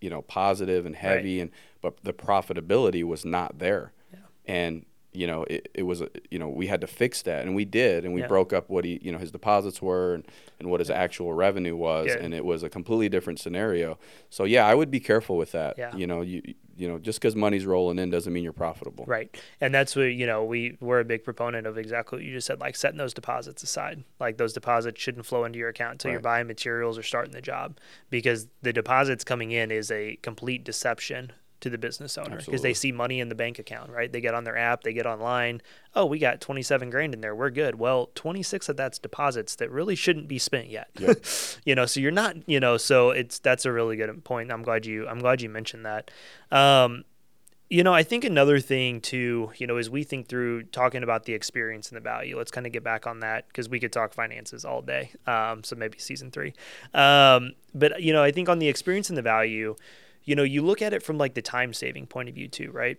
you 0.00 0.10
know, 0.10 0.22
positive 0.22 0.86
and 0.86 0.96
heavy, 0.96 1.38
right. 1.38 1.42
and 1.42 1.50
but 1.80 2.02
the 2.02 2.12
profitability 2.12 3.04
was 3.04 3.24
not 3.24 3.58
there, 3.58 3.92
yeah. 4.12 4.20
and 4.46 4.86
you 5.16 5.26
know 5.26 5.44
it, 5.44 5.68
it 5.74 5.82
was 5.84 6.02
you 6.30 6.38
know 6.38 6.48
we 6.48 6.66
had 6.66 6.80
to 6.82 6.86
fix 6.86 7.22
that 7.22 7.46
and 7.46 7.54
we 7.54 7.64
did 7.64 8.04
and 8.04 8.12
we 8.12 8.20
yeah. 8.20 8.26
broke 8.26 8.52
up 8.52 8.68
what 8.68 8.84
he 8.84 9.00
you 9.02 9.10
know 9.10 9.18
his 9.18 9.30
deposits 9.30 9.80
were 9.80 10.14
and, 10.14 10.24
and 10.60 10.70
what 10.70 10.78
his 10.78 10.90
yeah. 10.90 10.96
actual 10.96 11.32
revenue 11.32 11.74
was 11.74 12.08
Good. 12.08 12.18
and 12.18 12.34
it 12.34 12.44
was 12.44 12.62
a 12.62 12.68
completely 12.68 13.08
different 13.08 13.40
scenario 13.40 13.98
so 14.28 14.44
yeah 14.44 14.66
i 14.66 14.74
would 14.74 14.90
be 14.90 15.00
careful 15.00 15.36
with 15.36 15.52
that 15.52 15.78
you 15.96 16.06
know 16.06 16.20
you 16.20 16.42
you 16.76 16.88
know, 16.88 16.98
just 16.98 17.20
because 17.20 17.34
money's 17.34 17.64
rolling 17.66 17.98
in 17.98 18.10
doesn't 18.10 18.32
mean 18.32 18.44
you're 18.44 18.52
profitable. 18.52 19.04
Right. 19.06 19.34
And 19.60 19.74
that's 19.74 19.96
what, 19.96 20.04
you 20.04 20.26
know, 20.26 20.44
we, 20.44 20.76
we're 20.80 21.00
a 21.00 21.04
big 21.04 21.24
proponent 21.24 21.66
of 21.66 21.78
exactly 21.78 22.18
what 22.18 22.24
you 22.24 22.32
just 22.32 22.46
said, 22.46 22.60
like 22.60 22.76
setting 22.76 22.98
those 22.98 23.14
deposits 23.14 23.62
aside. 23.62 24.04
Like 24.20 24.36
those 24.36 24.52
deposits 24.52 25.00
shouldn't 25.00 25.26
flow 25.26 25.44
into 25.44 25.58
your 25.58 25.70
account 25.70 25.92
until 25.92 26.10
right. 26.10 26.14
you're 26.14 26.20
buying 26.20 26.46
materials 26.46 26.98
or 26.98 27.02
starting 27.02 27.32
the 27.32 27.40
job 27.40 27.78
because 28.10 28.48
the 28.62 28.72
deposits 28.72 29.24
coming 29.24 29.52
in 29.52 29.70
is 29.70 29.90
a 29.90 30.16
complete 30.22 30.64
deception 30.64 31.32
to 31.66 31.70
the 31.70 31.78
business 31.78 32.16
owner 32.16 32.36
because 32.38 32.62
they 32.62 32.72
see 32.72 32.92
money 32.92 33.18
in 33.18 33.28
the 33.28 33.34
bank 33.34 33.58
account, 33.58 33.90
right? 33.90 34.10
They 34.10 34.20
get 34.20 34.34
on 34.34 34.44
their 34.44 34.56
app, 34.56 34.84
they 34.84 34.92
get 34.92 35.04
online. 35.04 35.60
Oh, 35.94 36.06
we 36.06 36.18
got 36.20 36.40
27 36.40 36.90
grand 36.90 37.12
in 37.12 37.20
there. 37.20 37.34
We're 37.34 37.50
good. 37.50 37.74
Well, 37.74 38.10
26 38.14 38.68
of 38.68 38.76
that's 38.76 38.98
deposits 38.98 39.56
that 39.56 39.70
really 39.70 39.96
shouldn't 39.96 40.28
be 40.28 40.38
spent 40.38 40.68
yet. 40.68 40.88
Yep. 40.98 41.24
you 41.64 41.74
know, 41.74 41.86
so 41.86 41.98
you're 41.98 42.12
not, 42.12 42.36
you 42.48 42.60
know, 42.60 42.76
so 42.76 43.10
it's 43.10 43.40
that's 43.40 43.64
a 43.64 43.72
really 43.72 43.96
good 43.96 44.24
point. 44.24 44.52
I'm 44.52 44.62
glad 44.62 44.86
you 44.86 45.08
I'm 45.08 45.18
glad 45.18 45.42
you 45.42 45.48
mentioned 45.48 45.84
that. 45.84 46.10
Um, 46.52 47.04
you 47.68 47.82
know, 47.82 47.92
I 47.92 48.04
think 48.04 48.22
another 48.22 48.60
thing 48.60 49.00
too, 49.00 49.50
you 49.56 49.66
know, 49.66 49.76
as 49.76 49.90
we 49.90 50.04
think 50.04 50.28
through 50.28 50.62
talking 50.64 51.02
about 51.02 51.24
the 51.24 51.32
experience 51.32 51.88
and 51.88 51.96
the 51.96 52.00
value, 52.00 52.38
let's 52.38 52.52
kind 52.52 52.64
of 52.64 52.72
get 52.72 52.84
back 52.84 53.08
on 53.08 53.20
that 53.20 53.48
because 53.48 53.68
we 53.68 53.80
could 53.80 53.92
talk 53.92 54.14
finances 54.14 54.64
all 54.64 54.82
day. 54.82 55.10
Um, 55.26 55.64
so 55.64 55.74
maybe 55.74 55.98
season 55.98 56.30
three. 56.30 56.54
Um, 56.94 57.54
but 57.74 58.00
you 58.00 58.12
know, 58.12 58.22
I 58.22 58.30
think 58.30 58.48
on 58.48 58.60
the 58.60 58.68
experience 58.68 59.08
and 59.08 59.18
the 59.18 59.22
value, 59.22 59.74
you 60.26 60.34
know, 60.34 60.42
you 60.42 60.60
look 60.60 60.82
at 60.82 60.92
it 60.92 61.02
from 61.02 61.16
like 61.16 61.34
the 61.34 61.42
time 61.42 61.72
saving 61.72 62.06
point 62.06 62.28
of 62.28 62.34
view 62.34 62.48
too, 62.48 62.70
right? 62.72 62.98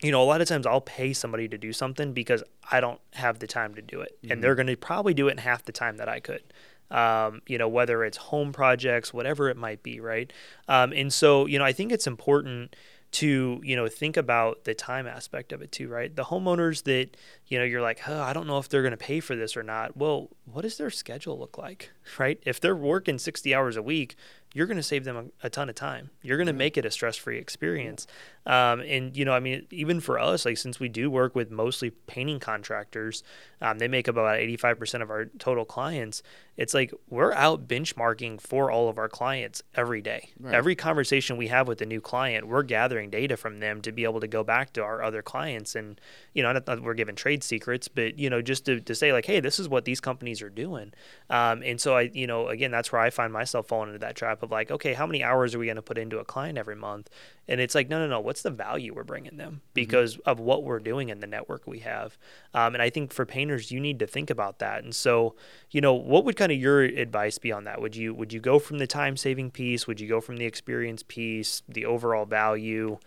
You 0.00 0.12
know, 0.12 0.22
a 0.22 0.24
lot 0.24 0.40
of 0.40 0.48
times 0.48 0.66
I'll 0.66 0.80
pay 0.80 1.12
somebody 1.12 1.48
to 1.48 1.58
do 1.58 1.72
something 1.72 2.12
because 2.12 2.42
I 2.70 2.80
don't 2.80 3.00
have 3.14 3.40
the 3.40 3.46
time 3.46 3.74
to 3.74 3.82
do 3.82 4.00
it. 4.00 4.16
Mm-hmm. 4.22 4.32
And 4.32 4.44
they're 4.44 4.54
going 4.54 4.68
to 4.68 4.76
probably 4.76 5.12
do 5.12 5.28
it 5.28 5.32
in 5.32 5.38
half 5.38 5.64
the 5.64 5.72
time 5.72 5.96
that 5.96 6.08
I 6.08 6.20
could. 6.20 6.42
Um, 6.90 7.42
you 7.48 7.58
know, 7.58 7.66
whether 7.66 8.04
it's 8.04 8.16
home 8.16 8.52
projects, 8.52 9.12
whatever 9.12 9.48
it 9.48 9.56
might 9.56 9.82
be, 9.82 9.98
right? 9.98 10.32
Um, 10.68 10.92
and 10.92 11.12
so, 11.12 11.46
you 11.46 11.58
know, 11.58 11.64
I 11.64 11.72
think 11.72 11.90
it's 11.90 12.06
important 12.06 12.76
to 13.12 13.60
you 13.64 13.76
know 13.76 13.88
think 13.88 14.16
about 14.16 14.64
the 14.64 14.74
time 14.74 15.06
aspect 15.06 15.52
of 15.52 15.62
it 15.62 15.70
too 15.70 15.88
right 15.88 16.16
the 16.16 16.24
homeowners 16.24 16.82
that 16.84 17.16
you 17.46 17.58
know 17.58 17.64
you're 17.64 17.80
like 17.80 18.00
oh 18.08 18.20
i 18.20 18.32
don't 18.32 18.46
know 18.46 18.58
if 18.58 18.68
they're 18.68 18.82
going 18.82 18.90
to 18.90 18.96
pay 18.96 19.20
for 19.20 19.36
this 19.36 19.56
or 19.56 19.62
not 19.62 19.96
well 19.96 20.28
what 20.44 20.62
does 20.62 20.76
their 20.76 20.90
schedule 20.90 21.38
look 21.38 21.56
like 21.56 21.90
right 22.18 22.42
if 22.44 22.60
they're 22.60 22.76
working 22.76 23.18
60 23.18 23.54
hours 23.54 23.76
a 23.76 23.82
week 23.82 24.16
you're 24.56 24.66
going 24.66 24.78
to 24.78 24.82
save 24.82 25.04
them 25.04 25.16
a, 25.42 25.46
a, 25.48 25.50
ton 25.50 25.68
of 25.68 25.74
time. 25.74 26.08
You're 26.22 26.38
going 26.38 26.46
to 26.46 26.54
make 26.54 26.78
it 26.78 26.86
a 26.86 26.90
stress 26.90 27.14
free 27.14 27.36
experience. 27.36 28.06
Um, 28.46 28.80
and, 28.80 29.14
you 29.14 29.22
know, 29.22 29.34
I 29.34 29.38
mean, 29.38 29.66
even 29.70 30.00
for 30.00 30.18
us, 30.18 30.46
like 30.46 30.56
since 30.56 30.80
we 30.80 30.88
do 30.88 31.10
work 31.10 31.34
with 31.34 31.50
mostly 31.50 31.90
painting 31.90 32.40
contractors, 32.40 33.22
um, 33.60 33.76
they 33.76 33.86
make 33.86 34.08
up 34.08 34.16
about 34.16 34.38
85% 34.38 35.02
of 35.02 35.10
our 35.10 35.26
total 35.38 35.66
clients. 35.66 36.22
It's 36.56 36.72
like 36.74 36.92
we're 37.08 37.32
out 37.32 37.68
benchmarking 37.68 38.40
for 38.40 38.70
all 38.70 38.88
of 38.88 38.98
our 38.98 39.08
clients 39.08 39.62
every 39.74 40.00
day. 40.00 40.30
Right. 40.40 40.54
Every 40.54 40.74
conversation 40.74 41.36
we 41.36 41.48
have 41.48 41.68
with 41.68 41.80
a 41.82 41.86
new 41.86 42.00
client, 42.00 42.48
we're 42.48 42.62
gathering 42.62 43.10
data 43.10 43.36
from 43.36 43.58
them 43.58 43.82
to 43.82 43.92
be 43.92 44.04
able 44.04 44.20
to 44.20 44.26
go 44.26 44.42
back 44.42 44.72
to 44.74 44.82
our 44.82 45.02
other 45.02 45.22
clients. 45.22 45.74
And, 45.74 46.00
you 46.32 46.42
know, 46.42 46.52
not 46.52 46.66
that 46.66 46.82
we're 46.82 46.94
giving 46.94 47.14
trade 47.14 47.44
secrets, 47.44 47.88
but, 47.88 48.18
you 48.18 48.30
know, 48.30 48.40
just 48.40 48.64
to, 48.66 48.80
to 48.80 48.94
say, 48.94 49.12
like, 49.12 49.26
hey, 49.26 49.40
this 49.40 49.58
is 49.58 49.68
what 49.68 49.84
these 49.84 50.00
companies 50.00 50.40
are 50.40 50.50
doing. 50.50 50.92
Um, 51.28 51.62
and 51.62 51.80
so 51.80 51.96
I, 51.96 52.10
you 52.12 52.26
know, 52.26 52.48
again, 52.48 52.70
that's 52.70 52.90
where 52.90 53.00
I 53.00 53.10
find 53.10 53.32
myself 53.32 53.68
falling 53.68 53.88
into 53.88 53.98
that 54.00 54.16
trap 54.16 54.42
of 54.42 54.50
like, 54.50 54.70
okay, 54.70 54.94
how 54.94 55.06
many 55.06 55.22
hours 55.22 55.54
are 55.54 55.58
we 55.58 55.66
going 55.66 55.76
to 55.76 55.82
put 55.82 55.98
into 55.98 56.18
a 56.18 56.24
client 56.24 56.58
every 56.58 56.76
month? 56.76 57.10
And 57.48 57.60
it's 57.60 57.74
like, 57.74 57.88
no, 57.88 57.98
no, 58.00 58.08
no. 58.08 58.20
What's 58.20 58.42
the 58.42 58.50
value 58.50 58.94
we're 58.94 59.04
bringing 59.04 59.36
them 59.36 59.52
mm-hmm. 59.52 59.60
because 59.74 60.16
mm-hmm. 60.16 60.28
of 60.28 60.40
what 60.40 60.64
we're 60.64 60.80
doing 60.80 61.10
in 61.10 61.20
the 61.20 61.26
network 61.26 61.66
we 61.66 61.80
have? 61.80 62.18
Um, 62.54 62.74
and 62.74 62.82
I 62.82 62.90
think 62.90 63.12
for 63.12 63.24
painters, 63.24 63.70
you 63.70 63.78
need 63.78 63.98
to 64.00 64.06
think 64.06 64.30
about 64.30 64.58
that. 64.58 64.82
And 64.82 64.94
so, 64.94 65.36
you 65.70 65.80
know, 65.80 65.94
what 65.94 66.24
would 66.24 66.36
kind 66.36 66.45
of 66.52 66.58
your 66.58 66.82
advice 66.82 67.38
be 67.38 67.52
on 67.52 67.64
that? 67.64 67.80
Would 67.80 67.96
you 67.96 68.14
would 68.14 68.32
you 68.32 68.40
go 68.40 68.58
from 68.58 68.78
the 68.78 68.86
time 68.86 69.16
saving 69.16 69.50
piece? 69.50 69.86
Would 69.86 70.00
you 70.00 70.08
go 70.08 70.20
from 70.20 70.36
the 70.36 70.46
experience 70.46 71.02
piece? 71.02 71.62
The 71.68 71.84
overall 71.86 72.26
value? 72.26 72.98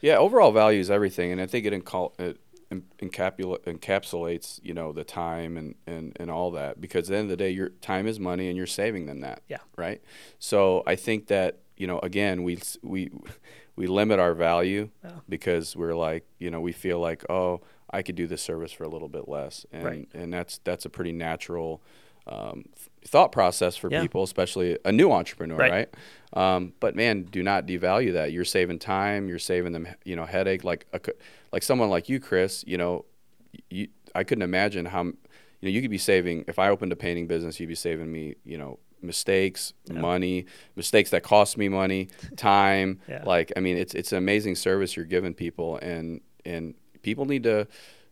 Yeah, 0.00 0.16
overall 0.16 0.52
value 0.52 0.80
is 0.80 0.90
everything, 0.90 1.30
and 1.30 1.40
I 1.40 1.46
think 1.46 1.66
it, 1.66 1.74
it 2.18 2.38
encapsulates 2.72 4.60
you 4.62 4.72
know 4.72 4.92
the 4.92 5.02
time 5.02 5.56
and, 5.56 5.74
and 5.86 6.16
and 6.20 6.30
all 6.30 6.52
that 6.52 6.80
because 6.80 7.10
at 7.10 7.12
the 7.12 7.18
end 7.18 7.24
of 7.24 7.30
the 7.30 7.36
day 7.36 7.50
your 7.50 7.70
time 7.80 8.06
is 8.06 8.20
money 8.20 8.48
and 8.48 8.56
you're 8.56 8.66
saving 8.66 9.06
them 9.06 9.20
that 9.20 9.42
yeah 9.48 9.58
right 9.76 10.00
so 10.38 10.82
i 10.86 10.94
think 10.94 11.26
that 11.26 11.58
you 11.76 11.86
know 11.86 11.98
again 12.00 12.44
we 12.44 12.58
we 12.82 13.10
we 13.74 13.88
limit 13.88 14.20
our 14.20 14.34
value 14.34 14.88
yeah. 15.02 15.10
because 15.28 15.74
we're 15.74 15.96
like 15.96 16.24
you 16.38 16.50
know 16.50 16.60
we 16.60 16.70
feel 16.70 17.00
like 17.00 17.28
oh 17.28 17.60
i 17.90 18.02
could 18.02 18.14
do 18.14 18.28
this 18.28 18.40
service 18.42 18.70
for 18.70 18.84
a 18.84 18.88
little 18.88 19.08
bit 19.08 19.28
less 19.28 19.66
and 19.72 19.84
right. 19.84 20.08
and 20.14 20.32
that's 20.32 20.58
that's 20.62 20.84
a 20.84 20.90
pretty 20.90 21.12
natural 21.12 21.82
um, 22.30 22.64
thought 23.04 23.32
process 23.32 23.76
for 23.76 23.90
yeah. 23.90 24.00
people, 24.00 24.22
especially 24.22 24.78
a 24.84 24.92
new 24.92 25.10
entrepreneur, 25.10 25.56
right? 25.56 25.70
right? 25.72 25.88
Um, 26.32 26.72
but 26.80 26.94
man, 26.94 27.24
do 27.24 27.42
not 27.42 27.66
devalue 27.66 28.12
that. 28.12 28.32
You're 28.32 28.44
saving 28.44 28.78
time. 28.78 29.28
You're 29.28 29.38
saving 29.38 29.72
them, 29.72 29.88
you 30.04 30.16
know, 30.16 30.24
headache. 30.24 30.64
Like 30.64 30.86
a, 30.92 31.00
like 31.52 31.62
someone 31.62 31.90
like 31.90 32.08
you, 32.08 32.20
Chris. 32.20 32.64
You 32.66 32.78
know, 32.78 33.04
you, 33.68 33.88
I 34.14 34.24
couldn't 34.24 34.42
imagine 34.42 34.86
how 34.86 35.04
you 35.04 35.14
know 35.62 35.68
you 35.68 35.80
could 35.80 35.90
be 35.90 35.98
saving. 35.98 36.44
If 36.46 36.58
I 36.58 36.68
opened 36.68 36.92
a 36.92 36.96
painting 36.96 37.26
business, 37.26 37.58
you'd 37.58 37.68
be 37.68 37.74
saving 37.74 38.10
me, 38.10 38.36
you 38.44 38.58
know, 38.58 38.78
mistakes, 39.02 39.72
yeah. 39.86 40.00
money, 40.00 40.46
mistakes 40.76 41.10
that 41.10 41.22
cost 41.22 41.56
me 41.58 41.68
money, 41.68 42.08
time. 42.36 43.00
yeah. 43.08 43.24
Like 43.24 43.52
I 43.56 43.60
mean, 43.60 43.76
it's 43.76 43.94
it's 43.94 44.12
an 44.12 44.18
amazing 44.18 44.54
service 44.54 44.96
you're 44.96 45.04
giving 45.04 45.34
people, 45.34 45.78
and 45.78 46.20
and 46.44 46.74
people 47.02 47.24
need 47.24 47.42
to 47.44 47.66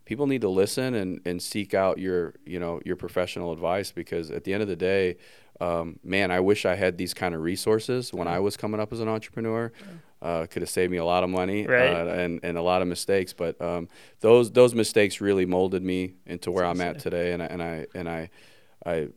people 0.08 0.26
need 0.26 0.40
to 0.40 0.48
listen 0.48 0.94
and, 0.94 1.20
and 1.26 1.42
seek 1.42 1.74
out 1.74 1.98
your 1.98 2.32
you 2.46 2.58
know 2.58 2.80
your 2.82 2.96
professional 2.96 3.52
advice 3.52 3.92
because 3.92 4.30
at 4.30 4.42
the 4.44 4.54
end 4.54 4.62
of 4.62 4.68
the 4.68 4.74
day 4.74 5.18
um, 5.60 5.98
man 6.02 6.30
i 6.30 6.40
wish 6.40 6.64
i 6.64 6.74
had 6.74 6.96
these 6.96 7.12
kind 7.12 7.34
of 7.34 7.42
resources 7.42 8.10
when 8.14 8.26
i 8.26 8.38
was 8.40 8.56
coming 8.56 8.80
up 8.80 8.90
as 8.90 9.00
an 9.00 9.08
entrepreneur 9.08 9.70
uh, 10.22 10.46
could 10.50 10.62
have 10.62 10.70
saved 10.70 10.90
me 10.90 10.96
a 10.96 11.04
lot 11.04 11.22
of 11.22 11.28
money 11.30 11.66
right. 11.66 11.92
uh, 11.92 12.06
and, 12.06 12.40
and 12.42 12.56
a 12.56 12.62
lot 12.62 12.80
of 12.80 12.88
mistakes 12.88 13.34
but 13.34 13.60
um, 13.60 13.86
those 14.20 14.50
those 14.52 14.74
mistakes 14.74 15.20
really 15.20 15.44
molded 15.44 15.82
me 15.82 16.14
into 16.24 16.50
where 16.50 16.64
i'm 16.64 16.80
at 16.80 16.98
today 16.98 17.32
and 17.32 17.42
I, 17.42 17.46
and 17.46 17.62
I 17.62 17.86
and 17.94 18.08
I 18.08 18.30
I 18.86 19.08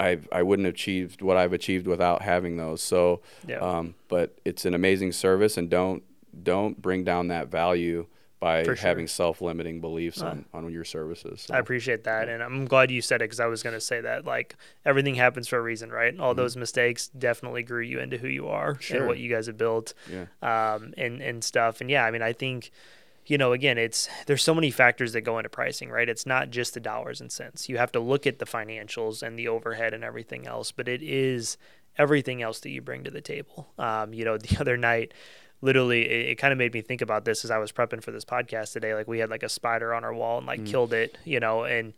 I 0.00 0.18
I 0.32 0.42
wouldn't 0.42 0.66
have 0.66 0.74
achieved 0.74 1.20
what 1.22 1.36
I've 1.36 1.52
achieved 1.52 1.86
without 1.86 2.22
having 2.22 2.56
those. 2.56 2.80
So, 2.80 3.20
Yeah. 3.46 3.58
um, 3.58 3.94
but 4.08 4.38
it's 4.46 4.64
an 4.64 4.72
amazing 4.72 5.12
service, 5.12 5.58
and 5.58 5.68
don't 5.68 6.02
don't 6.42 6.80
bring 6.80 7.04
down 7.04 7.28
that 7.28 7.48
value 7.48 8.06
by 8.40 8.64
sure. 8.64 8.74
having 8.74 9.06
self-limiting 9.06 9.82
beliefs 9.82 10.22
on, 10.22 10.46
on 10.54 10.72
your 10.72 10.84
services. 10.84 11.42
So, 11.42 11.54
I 11.54 11.58
appreciate 11.58 12.04
that, 12.04 12.28
and 12.30 12.42
I'm 12.42 12.64
glad 12.64 12.90
you 12.90 13.02
said 13.02 13.16
it 13.20 13.24
because 13.24 13.38
I 13.38 13.46
was 13.46 13.62
going 13.62 13.74
to 13.74 13.80
say 13.80 14.00
that. 14.00 14.24
Like 14.24 14.56
everything 14.84 15.14
happens 15.14 15.46
for 15.46 15.58
a 15.58 15.62
reason, 15.62 15.90
right? 15.90 16.18
All 16.18 16.34
those 16.34 16.56
mistakes 16.56 17.08
definitely 17.08 17.62
grew 17.62 17.82
you 17.82 18.00
into 18.00 18.16
who 18.16 18.28
you 18.28 18.48
are 18.48 18.70
Mm-hmm. 18.72 18.80
Sure. 18.80 18.96
and 18.98 19.06
what 19.06 19.18
you 19.18 19.30
guys 19.30 19.46
have 19.46 19.58
built, 19.58 19.92
yeah, 20.10 20.26
um, 20.42 20.94
and 20.96 21.20
and 21.20 21.44
stuff. 21.44 21.80
And 21.80 21.90
yeah, 21.90 22.04
I 22.04 22.10
mean, 22.10 22.22
I 22.22 22.32
think, 22.32 22.70
you 23.26 23.36
know, 23.36 23.52
again, 23.52 23.76
it's 23.78 24.08
there's 24.26 24.42
so 24.42 24.54
many 24.54 24.70
factors 24.70 25.12
that 25.12 25.20
go 25.20 25.38
into 25.38 25.48
pricing, 25.50 25.90
right? 25.90 26.08
It's 26.08 26.24
not 26.24 26.50
just 26.50 26.72
the 26.74 26.80
dollars 26.80 27.20
and 27.20 27.30
cents. 27.30 27.68
You 27.68 27.76
have 27.76 27.92
to 27.92 28.00
look 28.00 28.26
at 28.26 28.38
the 28.38 28.46
financials 28.46 29.22
and 29.22 29.38
the 29.38 29.48
overhead 29.48 29.92
and 29.92 30.02
everything 30.02 30.46
else, 30.46 30.72
but 30.72 30.88
it 30.88 31.02
is 31.02 31.58
everything 31.98 32.40
else 32.42 32.60
that 32.60 32.70
you 32.70 32.80
bring 32.80 33.04
to 33.04 33.10
the 33.10 33.20
table. 33.20 33.68
Um, 33.78 34.14
you 34.14 34.24
know, 34.24 34.38
the 34.38 34.56
other 34.58 34.76
night 34.78 35.12
literally 35.60 36.02
it, 36.08 36.30
it 36.30 36.34
kind 36.36 36.52
of 36.52 36.58
made 36.58 36.72
me 36.72 36.80
think 36.80 37.02
about 37.02 37.24
this 37.24 37.44
as 37.44 37.50
I 37.50 37.58
was 37.58 37.72
prepping 37.72 38.02
for 38.02 38.10
this 38.10 38.24
podcast 38.24 38.72
today. 38.72 38.94
Like 38.94 39.08
we 39.08 39.18
had 39.18 39.30
like 39.30 39.42
a 39.42 39.48
spider 39.48 39.94
on 39.94 40.04
our 40.04 40.14
wall 40.14 40.38
and 40.38 40.46
like 40.46 40.60
mm. 40.60 40.66
killed 40.66 40.92
it, 40.92 41.18
you 41.24 41.40
know, 41.40 41.64
and 41.64 41.92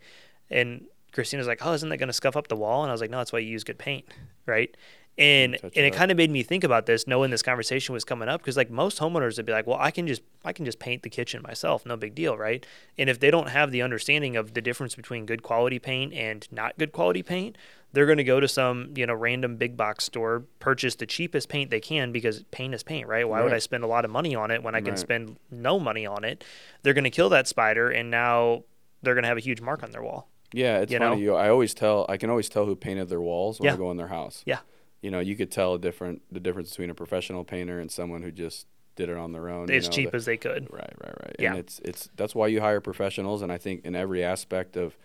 and 0.49 0.85
Christina's 1.13 1.47
like, 1.47 1.65
"Oh, 1.65 1.73
isn't 1.73 1.89
that 1.89 1.97
going 1.97 2.07
to 2.07 2.13
scuff 2.13 2.35
up 2.35 2.47
the 2.47 2.55
wall?" 2.55 2.83
And 2.83 2.89
I 2.89 2.93
was 2.93 3.01
like, 3.01 3.09
"No, 3.09 3.19
that's 3.19 3.31
why 3.31 3.39
you 3.39 3.49
use 3.49 3.63
good 3.63 3.77
paint, 3.77 4.05
right?" 4.45 4.75
And 5.15 5.53
Touch 5.59 5.73
and 5.75 5.85
it 5.85 5.93
up. 5.93 5.97
kind 5.97 6.09
of 6.09 6.17
made 6.17 6.31
me 6.31 6.41
think 6.41 6.63
about 6.63 6.87
this, 6.87 7.05
knowing 7.05 7.29
this 7.29 7.43
conversation 7.43 7.93
was 7.93 8.03
coming 8.03 8.27
up, 8.27 8.41
because 8.41 8.57
like 8.57 8.71
most 8.71 8.97
homeowners 8.99 9.37
would 9.37 9.45
be 9.45 9.51
like, 9.51 9.67
"Well, 9.67 9.77
I 9.79 9.91
can 9.91 10.07
just 10.07 10.23
I 10.43 10.53
can 10.53 10.65
just 10.65 10.79
paint 10.79 11.03
the 11.03 11.09
kitchen 11.09 11.43
myself, 11.43 11.85
no 11.85 11.95
big 11.95 12.15
deal, 12.15 12.35
right?" 12.35 12.65
And 12.97 13.11
if 13.11 13.19
they 13.19 13.29
don't 13.29 13.49
have 13.49 13.69
the 13.69 13.83
understanding 13.83 14.35
of 14.35 14.55
the 14.55 14.61
difference 14.61 14.95
between 14.95 15.27
good 15.27 15.43
quality 15.43 15.77
paint 15.77 16.13
and 16.15 16.47
not 16.51 16.79
good 16.79 16.91
quality 16.93 17.21
paint, 17.21 17.59
they're 17.91 18.07
going 18.07 18.17
to 18.17 18.23
go 18.23 18.39
to 18.39 18.47
some 18.47 18.91
you 18.95 19.05
know 19.05 19.13
random 19.13 19.55
big 19.57 19.77
box 19.77 20.05
store, 20.05 20.45
purchase 20.59 20.95
the 20.95 21.05
cheapest 21.05 21.47
paint 21.47 21.69
they 21.69 21.79
can 21.79 22.11
because 22.11 22.41
paint 22.49 22.73
is 22.73 22.81
paint, 22.81 23.07
right? 23.07 23.29
Why 23.29 23.43
would 23.43 23.53
I 23.53 23.59
spend 23.59 23.83
a 23.83 23.87
lot 23.87 24.05
of 24.05 24.09
money 24.09 24.33
on 24.33 24.49
it 24.49 24.63
when 24.63 24.73
I 24.73 24.79
can 24.81 24.93
Right. 24.93 24.99
spend 24.99 25.37
no 25.51 25.79
money 25.79 26.07
on 26.07 26.23
it? 26.23 26.43
They're 26.81 26.95
going 26.95 27.03
to 27.03 27.11
kill 27.11 27.29
that 27.29 27.47
spider, 27.47 27.91
and 27.91 28.09
now 28.09 28.63
they're 29.03 29.13
going 29.13 29.23
to 29.25 29.27
have 29.29 29.37
a 29.37 29.41
huge 29.41 29.61
mark 29.61 29.83
on 29.83 29.91
their 29.91 30.01
wall. 30.01 30.27
yeah. 30.53 30.79
It's 30.79 30.91
You 30.91 30.97
funny. 30.97 31.15
know? 31.17 31.21
You, 31.21 31.35
I 31.35 31.49
always 31.49 31.75
tell. 31.75 32.07
I 32.09 32.17
can 32.17 32.31
always 32.31 32.49
tell 32.49 32.65
who 32.65 32.75
painted 32.75 33.09
their 33.09 33.21
walls 33.21 33.59
when 33.59 33.67
Yeah. 33.67 33.73
I 33.75 33.77
go 33.77 33.91
in 33.91 33.97
their 33.97 34.07
house. 34.07 34.41
Yeah. 34.47 34.57
You 35.03 35.11
know, 35.11 35.19
you 35.19 35.35
could 35.35 35.51
tell 35.51 35.75
a 35.75 35.79
different 35.79 36.23
the 36.31 36.39
difference 36.39 36.69
between 36.71 36.89
a 36.89 36.95
professional 36.95 37.43
painter 37.43 37.79
and 37.79 37.91
someone 37.91 38.23
who 38.23 38.31
just 38.31 38.65
did 38.95 39.09
it 39.09 39.17
on 39.17 39.31
their 39.33 39.49
own. 39.49 39.67
you 39.69 39.75
as 39.75 39.85
know, 39.85 39.91
cheap 39.91 40.09
the- 40.11 40.15
as 40.17 40.25
they 40.25 40.37
could. 40.37 40.67
Right, 40.71 40.93
right, 41.03 41.15
right. 41.23 41.35
Yeah. 41.37 41.49
And 41.51 41.59
it's 41.59 41.79
it's 41.83 42.09
that's 42.15 42.33
why 42.33 42.47
you 42.47 42.61
hire 42.61 42.81
professionals, 42.81 43.41
and 43.43 43.51
I 43.51 43.57
think 43.59 43.85
in 43.85 43.95
every 43.95 44.23
aspect 44.23 44.75
of 44.77 44.95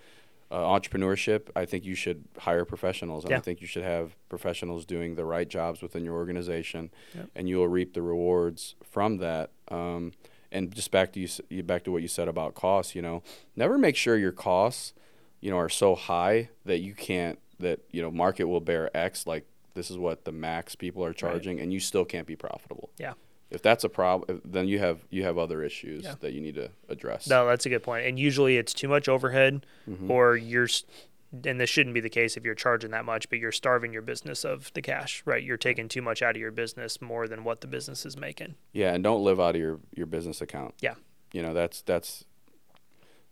uh, 0.51 0.57
entrepreneurship, 0.61 1.49
I 1.55 1.67
think 1.67 1.85
you 1.85 1.95
should 1.95 2.25
hire 2.39 2.65
professionals, 2.65 3.25
and 3.25 3.33
Yeah. 3.33 3.37
I 3.37 3.41
think 3.41 3.61
you 3.61 3.67
should 3.67 3.83
have 3.83 4.17
professionals 4.31 4.87
doing 4.87 5.15
the 5.15 5.25
right 5.27 5.47
jobs 5.49 5.83
within 5.83 6.05
your 6.05 6.15
organization, 6.15 6.91
Yep. 7.15 7.29
and 7.35 7.49
you 7.51 7.57
will 7.59 7.69
reap 7.69 7.93
the 7.93 8.01
rewards 8.01 8.75
from 8.83 9.19
that. 9.19 9.51
Um, 9.69 10.13
and 10.51 10.75
just 10.75 10.91
back 10.91 11.13
to 11.13 11.27
you 11.51 11.63
back 11.63 11.85
to 11.85 11.93
what 11.93 12.01
you 12.03 12.09
said 12.09 12.29
about 12.29 12.55
costs. 12.55 12.95
You 12.95 13.03
know, 13.03 13.23
never 13.57 13.77
make 13.77 13.97
sure 13.97 14.17
your 14.17 14.33
costs, 14.33 14.95
you 15.41 15.51
know, 15.51 15.59
are 15.59 15.69
so 15.69 15.95
high 15.95 16.49
that 16.65 16.79
you 16.79 16.95
can't 16.95 17.39
that 17.59 17.81
you 17.91 18.01
know 18.01 18.11
market 18.11 18.45
will 18.45 18.61
bear 18.61 18.97
X 18.97 19.27
like. 19.27 19.45
This 19.75 19.91
is 19.91 19.99
what 19.99 20.25
the 20.25 20.33
max 20.33 20.75
people 20.75 21.05
are 21.05 21.13
charging, 21.13 21.61
and 21.61 21.73
you 21.73 21.81
still 21.81 22.05
can't 22.05 22.27
be 22.27 22.37
profitable. 22.37 22.91
Yeah. 22.99 23.15
If 23.51 23.63
that's 23.63 23.83
a 23.85 23.89
problem, 23.89 24.43
then 24.45 24.69
you 24.69 24.79
have 24.79 25.07
you 25.11 25.23
have 25.23 25.39
other 25.39 25.63
issues 25.63 26.05
Yeah. 26.05 26.15
that 26.21 26.33
you 26.33 26.41
need 26.41 26.57
to 26.57 26.71
address. 26.89 27.29
No, 27.29 27.47
that's 27.47 27.65
a 27.65 27.69
good 27.71 27.83
point. 27.83 28.07
And 28.07 28.19
usually 28.19 28.57
it's 28.59 28.75
too 28.75 28.89
much 28.89 29.09
overhead, 29.09 29.65
Mm-hmm. 29.89 30.11
or 30.11 30.37
you're, 30.37 30.69
and 31.45 31.59
this 31.61 31.71
shouldn't 31.71 31.95
be 31.95 32.01
the 32.01 32.11
case 32.11 32.37
if 32.37 32.45
you're 32.45 32.55
charging 32.55 32.91
that 32.91 33.05
much, 33.07 33.31
but 33.31 33.39
you're 33.39 33.53
starving 33.53 33.93
your 33.93 34.03
business 34.03 34.45
of 34.45 34.71
the 34.75 34.83
cash, 34.83 35.23
right? 35.25 35.43
You're 35.43 35.57
taking 35.57 35.89
too 35.89 36.03
much 36.03 36.21
out 36.23 36.37
of 36.37 36.41
your 36.41 36.51
business 36.51 37.01
more 37.01 37.27
than 37.29 37.43
what 37.45 37.61
the 37.63 37.67
business 37.67 38.05
is 38.05 38.17
making. 38.19 38.55
Yeah, 38.73 38.93
and 38.95 39.03
don't 39.03 39.23
live 39.25 39.41
out 39.41 39.55
of 39.55 39.61
your 39.61 39.81
your 39.95 40.07
business 40.07 40.41
account. 40.43 40.75
Yeah. 40.81 40.95
You 41.33 41.41
know, 41.43 41.55
that's 41.55 41.81
that's 41.83 42.25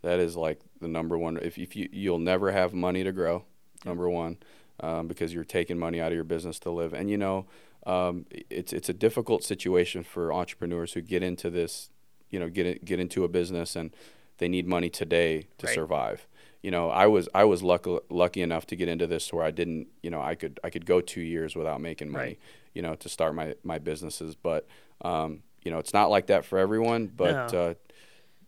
that 0.03 0.18
is 0.18 0.37
like 0.37 0.61
the 0.81 0.88
number 0.88 1.18
one 1.18 1.37
if 1.38 1.59
if 1.59 1.77
you 1.77 1.88
you'll 1.92 2.18
never 2.18 2.53
have 2.53 2.72
money 2.72 3.05
to 3.05 3.12
grow, 3.12 3.44
number 3.85 4.09
one, 4.09 4.38
um, 4.81 5.07
because 5.09 5.33
you're 5.33 5.45
taking 5.45 5.79
money 5.79 6.01
out 6.01 6.12
of 6.12 6.15
your 6.15 6.25
business 6.25 6.59
to 6.61 6.71
live. 6.71 6.93
And 6.93 7.11
you 7.11 7.17
know, 7.17 7.47
um, 7.87 8.27
it's 8.51 8.73
it's 8.73 8.89
a 8.89 8.93
difficult 8.95 9.45
situation 9.45 10.03
for 10.03 10.33
entrepreneurs 10.33 10.93
who 10.95 11.01
get 11.01 11.23
into 11.23 11.51
this, 11.51 11.91
you 12.31 12.39
know, 12.41 12.49
get 12.49 12.85
get 12.85 12.99
into 13.01 13.25
a 13.25 13.29
business 13.29 13.77
and 13.77 13.91
they 14.39 14.49
need 14.49 14.67
money 14.67 14.91
today 14.91 15.47
to 15.59 15.67
Right. 15.67 15.75
survive. 15.75 16.27
You 16.62 16.71
know, 16.73 16.91
I 16.91 17.07
was 17.07 17.29
I 17.35 17.45
was 17.45 17.62
lucky 17.62 17.99
lucky 18.11 18.43
enough 18.43 18.67
to 18.67 18.77
get 18.77 18.89
into 18.89 19.07
this 19.07 19.33
where 19.33 19.45
I 19.45 19.51
didn't, 19.53 19.87
you 20.03 20.11
know, 20.11 20.21
I 20.21 20.35
could 20.35 20.59
I 20.65 20.71
could 20.71 20.85
go 20.85 21.01
two 21.01 21.21
years 21.21 21.55
without 21.55 21.81
making 21.81 22.11
money, 22.11 22.25
Right. 22.25 22.39
you 22.75 22.83
know, 22.83 22.95
to 22.97 23.09
start 23.09 23.35
my 23.35 23.55
my 23.62 23.79
businesses. 23.79 24.35
But 24.35 24.67
um, 25.03 25.43
you 25.65 25.71
know, 25.71 25.79
it's 25.79 25.95
not 25.95 26.11
like 26.11 26.27
that 26.27 26.45
for 26.45 26.59
everyone. 26.59 27.07
But 27.07 27.53
No. 27.53 27.59
uh, 27.59 27.75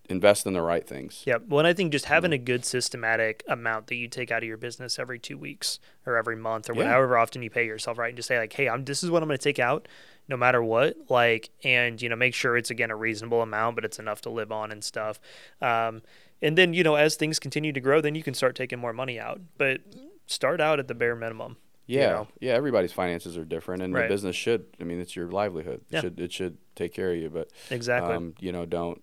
invest 0.08 0.46
in 0.46 0.52
the 0.54 0.62
right 0.62 0.86
things. 0.86 1.22
Yep. 1.26 1.42
Well, 1.48 1.58
and 1.60 1.68
I 1.68 1.72
think 1.74 1.92
just 1.92 2.06
having 2.06 2.32
a 2.32 2.38
good 2.38 2.64
systematic 2.64 3.44
amount 3.46 3.88
that 3.88 3.96
you 3.96 4.08
take 4.08 4.30
out 4.30 4.42
of 4.42 4.46
your 4.48 4.56
business 4.56 4.98
every 4.98 5.18
two 5.18 5.36
weeks 5.36 5.78
or 6.06 6.16
every 6.16 6.36
month 6.36 6.70
or 6.70 6.74
Yeah. 6.74 6.88
however 6.88 7.18
often 7.18 7.42
you 7.42 7.50
pay 7.50 7.66
yourself, 7.66 7.98
right? 7.98 8.08
And 8.08 8.16
just 8.16 8.28
say 8.28 8.38
like, 8.38 8.52
hey, 8.52 8.68
I'm 8.68 8.84
this 8.84 9.02
is 9.02 9.10
what 9.10 9.22
I'm 9.22 9.28
going 9.28 9.38
to 9.38 9.42
take 9.44 9.58
out, 9.58 9.86
no 10.26 10.36
matter 10.36 10.62
what. 10.62 10.96
Like, 11.10 11.50
and 11.62 12.00
you 12.00 12.08
know, 12.08 12.16
make 12.16 12.34
sure 12.34 12.56
it's 12.56 12.70
again 12.70 12.90
a 12.90 12.96
reasonable 12.96 13.42
amount, 13.42 13.74
but 13.74 13.84
it's 13.84 13.98
enough 13.98 14.20
to 14.22 14.30
live 14.30 14.50
on 14.50 14.72
and 14.72 14.82
stuff. 14.82 15.20
Um, 15.60 16.02
and 16.40 16.56
then 16.56 16.72
you 16.72 16.82
know, 16.84 16.94
as 16.94 17.16
things 17.16 17.38
continue 17.38 17.72
to 17.72 17.80
grow, 17.80 18.00
then 18.00 18.14
you 18.14 18.22
can 18.22 18.32
start 18.34 18.54
taking 18.56 18.78
more 18.78 18.92
money 18.94 19.20
out, 19.20 19.40
but 19.58 19.80
start 20.26 20.60
out 20.60 20.78
at 20.78 20.88
the 20.88 20.94
bare 20.94 21.16
minimum. 21.16 21.56
you 21.86 21.98
Yeah, 22.00 22.10
know? 22.10 22.28
yeah. 22.40 22.52
Everybody's 22.52 22.92
finances 22.92 23.36
are 23.38 23.44
different, 23.46 23.82
and 23.82 23.94
Right. 23.94 24.02
the 24.02 24.08
business 24.14 24.36
should. 24.36 24.66
I 24.80 24.84
mean, 24.84 25.00
it's 25.00 25.16
your 25.16 25.28
livelihood. 25.30 25.80
Yeah. 25.88 25.98
It 25.98 26.02
should 26.02 26.20
it 26.20 26.32
should 26.32 26.58
take 26.76 26.92
care 26.94 27.10
of 27.12 27.16
you. 27.18 27.30
But 27.30 27.50
Exactly. 27.70 28.14
um, 28.14 28.34
you 28.40 28.52
know, 28.52 28.66
don't 28.66 29.02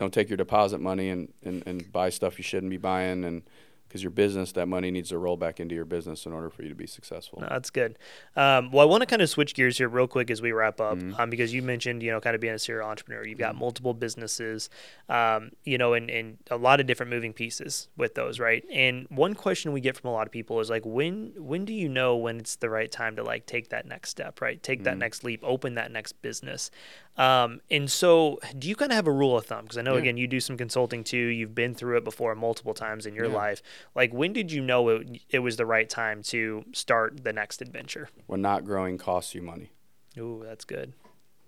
don't 0.00 0.12
take 0.12 0.28
your 0.30 0.36
deposit 0.38 0.80
money 0.80 1.10
and, 1.10 1.32
and, 1.44 1.62
and 1.66 1.92
buy 1.92 2.08
stuff 2.10 2.38
you 2.38 2.42
shouldn't 2.42 2.70
be 2.70 2.78
buying, 2.78 3.22
and 3.24 3.42
because 3.86 4.04
your 4.04 4.12
business, 4.12 4.52
that 4.52 4.66
money 4.68 4.88
needs 4.92 5.08
to 5.08 5.18
roll 5.18 5.36
back 5.36 5.58
into 5.58 5.74
your 5.74 5.84
business 5.84 6.24
in 6.24 6.32
order 6.32 6.48
for 6.48 6.62
you 6.62 6.68
to 6.68 6.76
be 6.76 6.86
successful. 6.86 7.40
No, 7.40 7.48
that's 7.50 7.70
good. 7.70 7.98
Um, 8.36 8.70
well, 8.70 8.82
I 8.82 8.88
want 8.88 9.00
to 9.02 9.06
kind 9.06 9.20
of 9.20 9.28
switch 9.28 9.52
gears 9.52 9.78
here 9.78 9.88
real 9.88 10.06
quick 10.06 10.30
as 10.30 10.40
we 10.40 10.52
wrap 10.52 10.80
up, 10.80 10.96
Mm-hmm. 10.96 11.20
um, 11.20 11.28
because 11.28 11.52
you 11.52 11.60
mentioned, 11.60 12.00
you 12.00 12.12
know, 12.12 12.20
kind 12.20 12.36
of 12.36 12.40
being 12.40 12.54
a 12.54 12.58
serial 12.60 12.88
entrepreneur. 12.88 13.26
You've 13.26 13.40
got 13.40 13.56
multiple 13.56 13.92
businesses, 13.92 14.70
um, 15.08 15.50
you 15.64 15.76
know, 15.76 15.94
and, 15.94 16.08
and 16.08 16.38
a 16.52 16.56
lot 16.56 16.78
of 16.78 16.86
different 16.86 17.10
moving 17.10 17.32
pieces 17.32 17.88
with 17.96 18.14
those, 18.14 18.38
right? 18.38 18.64
And 18.70 19.08
one 19.10 19.34
question 19.34 19.72
we 19.72 19.80
get 19.80 19.96
from 19.96 20.10
a 20.10 20.12
lot 20.12 20.28
of 20.28 20.32
people 20.32 20.60
is 20.60 20.70
like, 20.70 20.86
when 20.86 21.32
when 21.36 21.64
do 21.64 21.72
you 21.74 21.88
know 21.88 22.16
when 22.16 22.38
it's 22.38 22.54
the 22.54 22.70
right 22.70 22.92
time 22.92 23.16
to 23.16 23.24
like 23.24 23.44
take 23.46 23.70
that 23.70 23.86
next 23.86 24.10
step, 24.10 24.40
right? 24.40 24.62
Take 24.62 24.78
Mm-hmm. 24.78 24.84
that 24.84 24.98
next 24.98 25.24
leap, 25.24 25.40
open 25.42 25.74
that 25.74 25.90
next 25.90 26.12
business. 26.22 26.70
Um, 27.16 27.60
and 27.70 27.90
so, 27.90 28.38
do 28.58 28.68
you 28.68 28.74
kind 28.76 28.92
of 28.92 28.96
have 28.96 29.06
a 29.06 29.12
rule 29.12 29.36
of 29.36 29.44
thumb? 29.44 29.64
Because 29.64 29.76
I 29.76 29.82
know 29.82 29.94
Yeah. 29.94 30.00
again, 30.00 30.16
you 30.16 30.26
do 30.26 30.40
some 30.40 30.56
consulting 30.56 31.04
too. 31.04 31.18
You've 31.18 31.54
been 31.54 31.74
through 31.74 31.98
it 31.98 32.04
before 32.04 32.34
multiple 32.34 32.72
times 32.72 33.04
in 33.04 33.14
your 33.14 33.26
Yeah. 33.26 33.34
life. 33.34 33.62
Like, 33.94 34.12
when 34.14 34.32
did 34.32 34.50
you 34.52 34.62
know 34.62 34.88
it, 34.88 35.20
it 35.28 35.40
was 35.40 35.56
the 35.56 35.66
right 35.66 35.88
time 35.88 36.22
to 36.24 36.64
start 36.72 37.22
the 37.24 37.32
next 37.32 37.60
adventure? 37.60 38.08
When 38.26 38.40
not 38.40 38.64
growing 38.64 38.96
costs 38.96 39.34
you 39.34 39.42
money. 39.42 39.70
Ooh, 40.18 40.42
that's 40.44 40.64
good. 40.64 40.94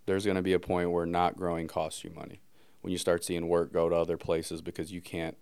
there's 0.06 0.24
going 0.24 0.36
to 0.36 0.42
be 0.42 0.52
a 0.52 0.58
point 0.58 0.90
where 0.90 1.06
not 1.06 1.36
growing 1.36 1.68
costs 1.68 2.02
you 2.02 2.10
money 2.10 2.40
when 2.80 2.90
you 2.90 2.98
start 2.98 3.24
seeing 3.24 3.46
work 3.48 3.72
go 3.72 3.88
to 3.88 3.94
other 3.94 4.16
places 4.16 4.60
because 4.60 4.90
you 4.92 5.00
can't 5.00 5.36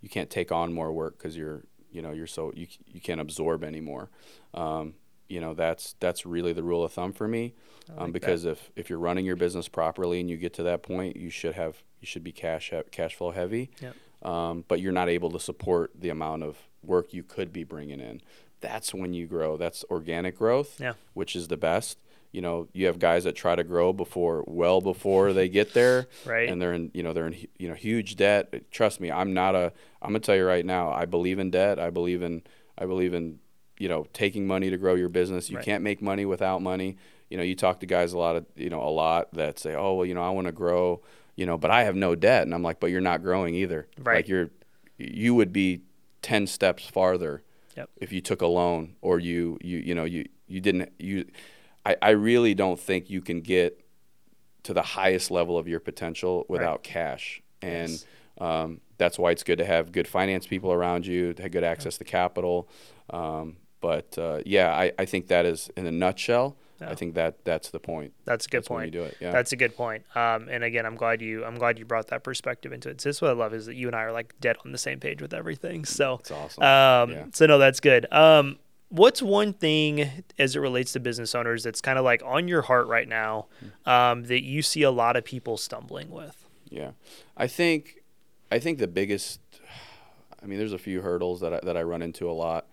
you 0.00 0.08
can't 0.08 0.30
take 0.30 0.50
on 0.50 0.72
more 0.72 0.90
work 0.92 1.18
because 1.18 1.36
you're 1.36 1.64
you 1.92 2.00
know 2.00 2.10
you're 2.12 2.26
so 2.26 2.50
you, 2.56 2.66
you 2.86 3.00
can't 3.02 3.20
absorb 3.20 3.62
anymore 3.62 4.08
um, 4.54 4.94
you 5.28 5.40
know 5.40 5.54
that's 5.54 5.94
that's 6.00 6.24
really 6.26 6.52
the 6.52 6.62
rule 6.62 6.84
of 6.84 6.92
thumb 6.92 7.12
for 7.12 7.28
me. 7.28 7.54
Like 7.88 8.00
um, 8.00 8.12
because 8.12 8.44
if 8.44 8.70
if 8.76 8.90
you're 8.90 8.98
running 8.98 9.24
your 9.24 9.36
business 9.36 9.68
properly 9.68 10.20
and 10.20 10.28
you 10.28 10.36
get 10.36 10.52
to 10.54 10.62
that 10.64 10.82
point 10.82 11.16
you 11.16 11.30
should 11.30 11.54
have 11.54 11.82
you 12.00 12.06
should 12.06 12.22
be 12.24 12.32
cash 12.32 12.72
cash 12.90 13.14
flow 13.14 13.30
heavy. 13.30 13.70
Yep. 13.80 13.94
um, 14.28 14.64
but 14.68 14.80
you're 14.80 14.92
not 14.92 15.08
able 15.08 15.30
to 15.30 15.40
support 15.40 15.92
the 15.98 16.08
amount 16.10 16.42
of 16.42 16.56
work 16.82 17.12
you 17.14 17.22
could 17.22 17.52
be 17.52 17.64
bringing 17.64 18.00
in. 18.00 18.20
That's 18.60 18.92
when 18.92 19.14
you 19.14 19.26
grow. 19.26 19.56
That's 19.56 19.84
organic 19.90 20.36
growth 20.36 20.80
Yeah. 20.80 20.94
which 21.14 21.34
is 21.36 21.48
the 21.48 21.56
best. 21.56 21.98
You 22.30 22.42
know 22.42 22.68
you 22.74 22.86
have 22.86 22.98
guys 22.98 23.24
that 23.24 23.36
try 23.36 23.56
to 23.56 23.64
grow 23.64 23.92
before 23.94 24.44
well 24.46 24.80
before 24.82 25.32
they 25.32 25.48
get 25.58 25.72
there 25.72 26.08
Right. 26.26 26.48
and 26.48 26.60
they're 26.60 26.74
in 26.74 26.90
you 26.92 27.02
know 27.02 27.12
they're 27.14 27.26
in 27.28 27.36
you 27.58 27.68
know 27.68 27.74
huge 27.74 28.16
debt. 28.16 28.70
Trust 28.70 29.00
me 29.00 29.10
i'm 29.10 29.32
not 29.32 29.54
a 29.54 29.72
i'm 30.02 30.10
gonna 30.10 30.20
tell 30.20 30.36
you 30.36 30.44
right 30.44 30.64
now 30.66 30.90
i 30.92 31.06
believe 31.06 31.38
in 31.38 31.50
debt. 31.50 31.78
I 31.78 31.88
believe 31.90 32.22
in 32.22 32.42
i 32.76 32.84
believe 32.84 33.14
in 33.14 33.38
you 33.78 33.88
know 33.88 34.06
taking 34.12 34.46
money 34.46 34.70
to 34.70 34.76
grow 34.76 34.94
your 34.94 35.08
business 35.08 35.48
you 35.50 35.56
Right. 35.56 35.64
can't 35.64 35.82
make 35.84 36.00
money 36.02 36.24
without 36.24 36.62
money 36.62 36.96
you 37.30 37.36
know 37.36 37.42
you 37.42 37.54
talk 37.54 37.80
to 37.80 37.86
guys 37.86 38.12
a 38.12 38.18
lot 38.18 38.36
of 38.36 38.46
you 38.56 38.70
know 38.70 38.82
a 38.82 38.90
lot 38.90 39.32
that 39.34 39.58
say 39.58 39.74
oh 39.74 39.94
well 39.94 40.06
you 40.06 40.14
know 40.14 40.22
i 40.22 40.30
want 40.30 40.46
to 40.46 40.52
grow 40.52 41.00
you 41.36 41.46
know 41.46 41.56
but 41.58 41.70
i 41.70 41.84
have 41.84 41.94
no 41.96 42.14
debt 42.14 42.42
and 42.42 42.54
i'm 42.54 42.62
like 42.62 42.80
but 42.80 42.90
you're 42.90 43.00
not 43.00 43.22
growing 43.22 43.54
either 43.54 43.86
Right. 44.02 44.16
like 44.16 44.28
you're 44.28 44.50
you 44.96 45.34
would 45.34 45.52
be 45.52 45.82
10 46.22 46.46
steps 46.46 46.86
farther 46.86 47.42
Yep. 47.76 47.90
if 47.98 48.12
you 48.12 48.20
took 48.20 48.42
a 48.42 48.46
loan 48.46 48.96
or 49.02 49.20
you 49.20 49.58
you 49.62 49.78
you 49.78 49.94
know 49.94 50.04
you 50.04 50.26
you 50.48 50.60
didn't 50.60 50.90
you 50.98 51.24
I, 51.86 51.96
I 52.02 52.10
really 52.10 52.54
don't 52.54 52.78
think 52.80 53.08
you 53.08 53.20
can 53.20 53.40
get 53.40 53.80
to 54.64 54.74
the 54.74 54.82
highest 54.82 55.30
level 55.30 55.56
of 55.56 55.68
your 55.68 55.78
potential 55.80 56.44
without 56.48 56.82
cash 56.82 57.40
and 57.62 57.90
Yes. 57.90 58.06
um, 58.38 58.80
that's 58.98 59.16
why 59.18 59.30
it's 59.30 59.44
good 59.44 59.58
to 59.58 59.64
have 59.64 59.92
good 59.92 60.08
finance 60.08 60.44
people 60.46 60.72
around 60.72 61.06
you 61.06 61.32
to 61.34 61.42
have 61.42 61.52
good 61.52 61.62
access 61.62 61.96
to 61.98 62.04
capital 62.04 62.68
um, 63.10 63.56
but 63.80 64.16
uh, 64.18 64.40
yeah, 64.44 64.72
I, 64.72 64.92
I 64.98 65.04
think 65.04 65.28
that 65.28 65.46
is 65.46 65.70
in 65.76 65.86
a 65.86 65.92
nutshell. 65.92 66.56
I 66.80 66.94
think 66.94 67.14
that 67.14 67.44
that's 67.44 67.70
the 67.70 67.80
point. 67.80 68.12
That's 68.24 68.46
a 68.46 68.48
good 68.48 68.58
that's 68.58 68.68
point. 68.68 68.92
do 68.92 69.02
it. 69.02 69.16
Yeah. 69.20 69.32
That's 69.32 69.52
a 69.52 69.56
good 69.56 69.76
point. 69.76 70.04
Um, 70.14 70.48
and 70.48 70.62
again, 70.62 70.86
I'm 70.86 70.94
glad 70.94 71.20
you 71.20 71.44
I'm 71.44 71.56
glad 71.56 71.78
you 71.78 71.84
brought 71.84 72.08
that 72.08 72.22
perspective 72.22 72.72
into 72.72 72.88
it. 72.88 73.00
So 73.00 73.08
this 73.08 73.16
is 73.16 73.22
what 73.22 73.32
I 73.32 73.34
love 73.34 73.52
is 73.52 73.66
that 73.66 73.74
you 73.74 73.88
and 73.88 73.96
I 73.96 74.02
are 74.02 74.12
like 74.12 74.34
dead 74.40 74.56
on 74.64 74.72
the 74.72 74.78
same 74.78 75.00
page 75.00 75.20
with 75.20 75.34
everything. 75.34 75.84
So 75.84 76.18
it's 76.20 76.30
awesome. 76.30 76.62
Um, 76.62 77.10
yeah. 77.10 77.24
So 77.32 77.46
no, 77.46 77.58
that's 77.58 77.80
good. 77.80 78.06
Um, 78.12 78.58
what's 78.90 79.20
one 79.20 79.52
thing 79.52 80.24
as 80.38 80.56
it 80.56 80.60
relates 80.60 80.92
to 80.92 81.00
business 81.00 81.34
owners 81.34 81.64
that's 81.64 81.80
kind 81.80 81.98
of 81.98 82.04
like 82.04 82.22
on 82.24 82.48
your 82.48 82.62
heart 82.62 82.86
right 82.86 83.08
now 83.08 83.46
hmm. 83.60 83.90
um, 83.90 84.24
that 84.24 84.44
you 84.44 84.62
see 84.62 84.82
a 84.82 84.90
lot 84.90 85.16
of 85.16 85.24
people 85.24 85.56
stumbling 85.56 86.10
with? 86.10 86.48
Yeah, 86.70 86.92
I 87.36 87.46
think 87.46 88.02
I 88.50 88.58
think 88.58 88.78
the 88.78 88.88
biggest. 88.88 89.40
I 90.40 90.46
mean, 90.46 90.58
there's 90.60 90.72
a 90.72 90.78
few 90.78 91.00
hurdles 91.00 91.40
that 91.40 91.52
I, 91.52 91.60
that 91.64 91.76
I 91.76 91.82
run 91.82 92.02
into 92.02 92.30
a 92.30 92.32
lot. 92.32 92.68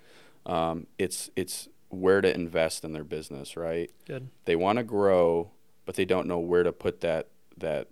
Um, 0.46 0.88
it's 0.98 1.30
it's 1.36 1.68
where 1.90 2.22
to 2.22 2.34
invest 2.34 2.84
in 2.84 2.94
their 2.94 3.04
business, 3.04 3.56
right? 3.56 3.90
Good. 4.06 4.30
They 4.46 4.56
want 4.56 4.78
to 4.78 4.84
grow, 4.84 5.52
but 5.86 5.96
they 5.96 6.06
don't 6.06 6.28
know 6.28 6.40
where 6.40 6.64
to 6.64 6.72
put 6.72 7.02
that 7.02 7.30
that 7.58 7.90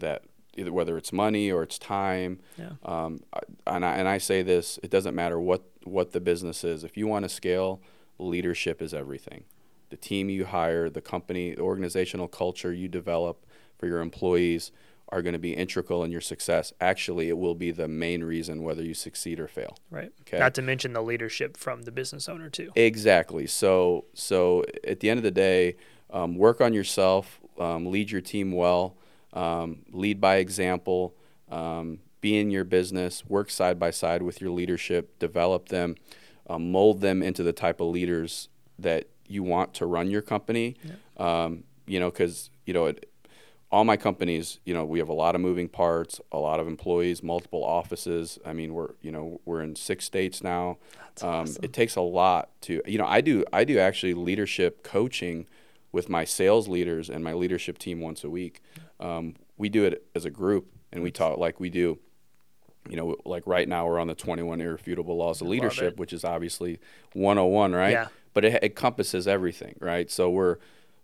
that 0.00 0.24
either 0.56 0.72
whether 0.72 0.96
it's 0.96 1.12
money 1.12 1.50
or 1.50 1.62
it's 1.62 1.78
time. 1.78 2.40
Yeah. 2.58 2.72
Um, 2.84 3.20
and 3.66 3.84
I 3.84 3.96
and 3.96 4.08
I 4.08 4.18
say 4.18 4.42
this, 4.42 4.78
it 4.82 4.90
doesn't 4.90 5.14
matter 5.14 5.40
what 5.40 5.62
what 5.84 6.12
the 6.12 6.20
business 6.20 6.64
is. 6.64 6.84
If 6.84 6.96
you 6.96 7.06
want 7.06 7.24
to 7.24 7.28
scale, 7.28 7.80
leadership 8.18 8.82
is 8.82 8.94
everything. 8.94 9.44
The 9.90 9.96
team 9.96 10.30
you 10.30 10.46
hire, 10.46 10.88
the 10.88 11.02
company, 11.02 11.54
the 11.54 11.62
organizational 11.62 12.28
culture 12.28 12.72
you 12.72 12.88
develop 12.88 13.44
for 13.78 13.86
your 13.86 14.00
employees 14.00 14.72
are 15.08 15.22
going 15.22 15.34
to 15.34 15.38
be 15.38 15.52
integral 15.52 16.04
in 16.04 16.10
your 16.10 16.20
success. 16.20 16.72
Actually, 16.80 17.28
it 17.28 17.36
will 17.36 17.54
be 17.54 17.70
the 17.70 17.86
main 17.86 18.24
reason 18.24 18.62
whether 18.62 18.82
you 18.82 18.94
succeed 18.94 19.38
or 19.38 19.46
fail. 19.46 19.76
Right. 19.90 20.10
Okay. 20.22 20.38
Not 20.38 20.54
to 20.54 20.62
mention 20.62 20.94
the 20.94 21.02
leadership 21.02 21.56
from 21.56 21.82
the 21.82 21.92
business 21.92 22.28
owner 22.28 22.48
too. 22.48 22.72
Exactly. 22.74 23.46
So 23.46 24.06
so 24.14 24.64
at 24.86 25.00
the 25.00 25.10
end 25.10 25.18
of 25.18 25.24
the 25.24 25.30
day, 25.30 25.76
um, 26.10 26.36
work 26.36 26.60
on 26.60 26.72
yourself, 26.72 27.40
um, 27.58 27.86
lead 27.86 28.10
your 28.10 28.20
team 28.20 28.52
well, 28.52 28.96
um, 29.32 29.82
lead 29.90 30.20
by 30.20 30.36
example, 30.36 31.14
um, 31.50 31.98
be 32.20 32.38
in 32.38 32.50
your 32.50 32.64
business, 32.64 33.24
work 33.26 33.50
side 33.50 33.78
by 33.78 33.90
side 33.90 34.22
with 34.22 34.40
your 34.40 34.50
leadership, 34.50 35.18
develop 35.18 35.68
them, 35.68 35.96
um, 36.48 36.70
mold 36.70 37.00
them 37.00 37.22
into 37.22 37.42
the 37.42 37.52
type 37.52 37.80
of 37.80 37.88
leaders 37.88 38.48
that 38.78 39.08
you 39.26 39.42
want 39.42 39.74
to 39.74 39.86
run 39.86 40.10
your 40.10 40.22
company. 40.22 40.76
Yeah. 40.82 40.94
Um, 41.44 41.64
you 41.86 42.00
know, 42.00 42.10
because 42.10 42.50
you 42.64 42.72
know 42.72 42.86
it, 42.86 43.10
all 43.72 43.84
my 43.84 43.96
companies, 43.96 44.58
you 44.66 44.74
know, 44.74 44.84
we 44.84 44.98
have 44.98 45.08
a 45.08 45.14
lot 45.14 45.34
of 45.34 45.40
moving 45.40 45.66
parts, 45.66 46.20
a 46.30 46.38
lot 46.38 46.60
of 46.60 46.68
employees, 46.68 47.22
multiple 47.22 47.64
offices. 47.64 48.38
I 48.44 48.52
mean, 48.52 48.74
we're 48.74 48.90
you 49.00 49.10
know 49.10 49.40
we're 49.46 49.62
in 49.62 49.74
six 49.74 50.04
states 50.04 50.44
now. 50.44 50.76
Um, 51.22 51.28
awesome. 51.28 51.64
It 51.64 51.72
takes 51.72 51.96
a 51.96 52.02
lot 52.02 52.50
to 52.62 52.82
you 52.86 52.98
know 52.98 53.06
I 53.06 53.22
do 53.22 53.44
I 53.52 53.64
do 53.64 53.78
actually 53.78 54.12
leadership 54.12 54.82
coaching 54.82 55.46
with 55.90 56.10
my 56.10 56.24
sales 56.24 56.68
leaders 56.68 57.08
and 57.08 57.24
my 57.24 57.32
leadership 57.32 57.78
team 57.78 58.00
once 58.00 58.22
a 58.22 58.30
week. 58.30 58.62
Um, 59.00 59.34
we 59.56 59.70
do 59.70 59.84
it 59.84 60.06
as 60.14 60.26
a 60.26 60.30
group 60.30 60.66
and 60.92 61.02
we 61.02 61.10
talk 61.10 61.38
like 61.38 61.58
we 61.58 61.70
do. 61.70 61.98
You 62.88 62.96
know, 62.96 63.16
like 63.24 63.46
right 63.46 63.68
now 63.68 63.86
we're 63.86 64.00
on 64.00 64.08
the 64.08 64.14
21 64.14 64.60
irrefutable 64.60 65.16
laws 65.16 65.40
of 65.40 65.46
leadership, 65.46 65.98
which 65.98 66.12
is 66.12 66.24
obviously 66.24 66.80
101, 67.12 67.72
right? 67.72 67.92
Yeah. 67.92 68.08
But 68.34 68.44
it, 68.44 68.54
it 68.54 68.64
encompasses 68.64 69.28
everything, 69.28 69.76
right? 69.80 70.10
So 70.10 70.28
we're 70.28 70.56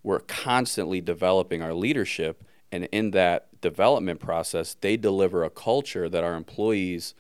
we're 0.03 0.21
constantly 0.21 1.01
developing 1.01 1.63
our 1.63 1.73
leadership 1.73 2.45
and 2.71 2.85
in 2.93 3.13
that 3.13 3.61
development 3.61 4.21
process, 4.21 4.75
they 4.81 4.97
deliver 4.97 5.45
a 5.45 5.51
culture 5.51 6.09
that 6.09 6.25
our 6.25 6.35
employees 6.35 7.15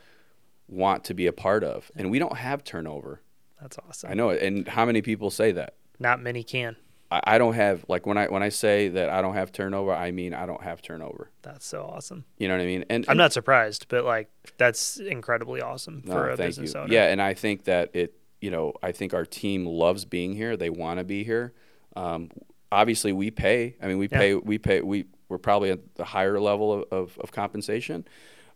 want 0.68 1.04
to 1.04 1.14
be 1.14 1.26
a 1.26 1.32
part 1.32 1.64
of. 1.64 1.90
And 1.96 2.10
we 2.10 2.18
don't 2.18 2.36
have 2.36 2.64
turnover. 2.64 3.22
That's 3.60 3.78
awesome. 3.78 4.10
I 4.10 4.14
know 4.14 4.30
it. 4.30 4.42
And 4.42 4.68
how 4.68 4.84
many 4.84 5.02
people 5.02 5.30
say 5.30 5.52
that? 5.52 5.74
Not 5.98 6.20
many 6.20 6.42
can. 6.42 6.76
I, 7.10 7.20
I 7.24 7.38
don't 7.38 7.54
have 7.54 7.84
like 7.88 8.06
when 8.06 8.18
I 8.18 8.26
when 8.26 8.42
I 8.42 8.50
say 8.50 8.88
that 8.88 9.08
I 9.08 9.22
don't 9.22 9.34
have 9.34 9.50
turnover, 9.50 9.92
I 9.92 10.10
mean 10.10 10.34
I 10.34 10.46
don't 10.46 10.62
have 10.62 10.82
turnover. 10.82 11.30
That's 11.42 11.66
so 11.66 11.82
awesome. 11.82 12.24
You 12.36 12.48
know 12.48 12.54
what 12.54 12.62
I 12.62 12.66
mean? 12.66 12.84
And, 12.90 13.04
I'm 13.08 13.16
not 13.16 13.32
surprised, 13.32 13.86
but 13.88 14.04
like 14.04 14.30
that's 14.58 14.98
incredibly 14.98 15.62
awesome 15.62 16.02
no, 16.04 16.12
for 16.12 16.30
a 16.30 16.36
business 16.36 16.74
you. 16.74 16.80
owner. 16.80 16.92
Yeah, 16.92 17.06
and 17.06 17.20
I 17.20 17.34
think 17.34 17.64
that 17.64 17.90
it 17.94 18.14
you 18.40 18.50
know, 18.50 18.74
I 18.82 18.92
think 18.92 19.14
our 19.14 19.24
team 19.24 19.66
loves 19.66 20.04
being 20.04 20.34
here. 20.34 20.56
They 20.56 20.70
want 20.70 20.98
to 20.98 21.04
be 21.04 21.24
here. 21.24 21.54
Um, 21.96 22.30
obviously 22.70 23.12
we 23.12 23.30
pay. 23.30 23.76
I 23.82 23.86
mean, 23.86 23.98
we 23.98 24.08
yeah. 24.10 24.18
pay. 24.18 24.34
We 24.34 24.58
pay. 24.58 24.80
We 24.82 25.06
we're 25.28 25.38
probably 25.38 25.70
at 25.70 25.94
the 25.94 26.04
higher 26.04 26.40
level 26.40 26.72
of, 26.72 26.84
of, 26.90 27.18
of 27.18 27.32
compensation. 27.32 28.06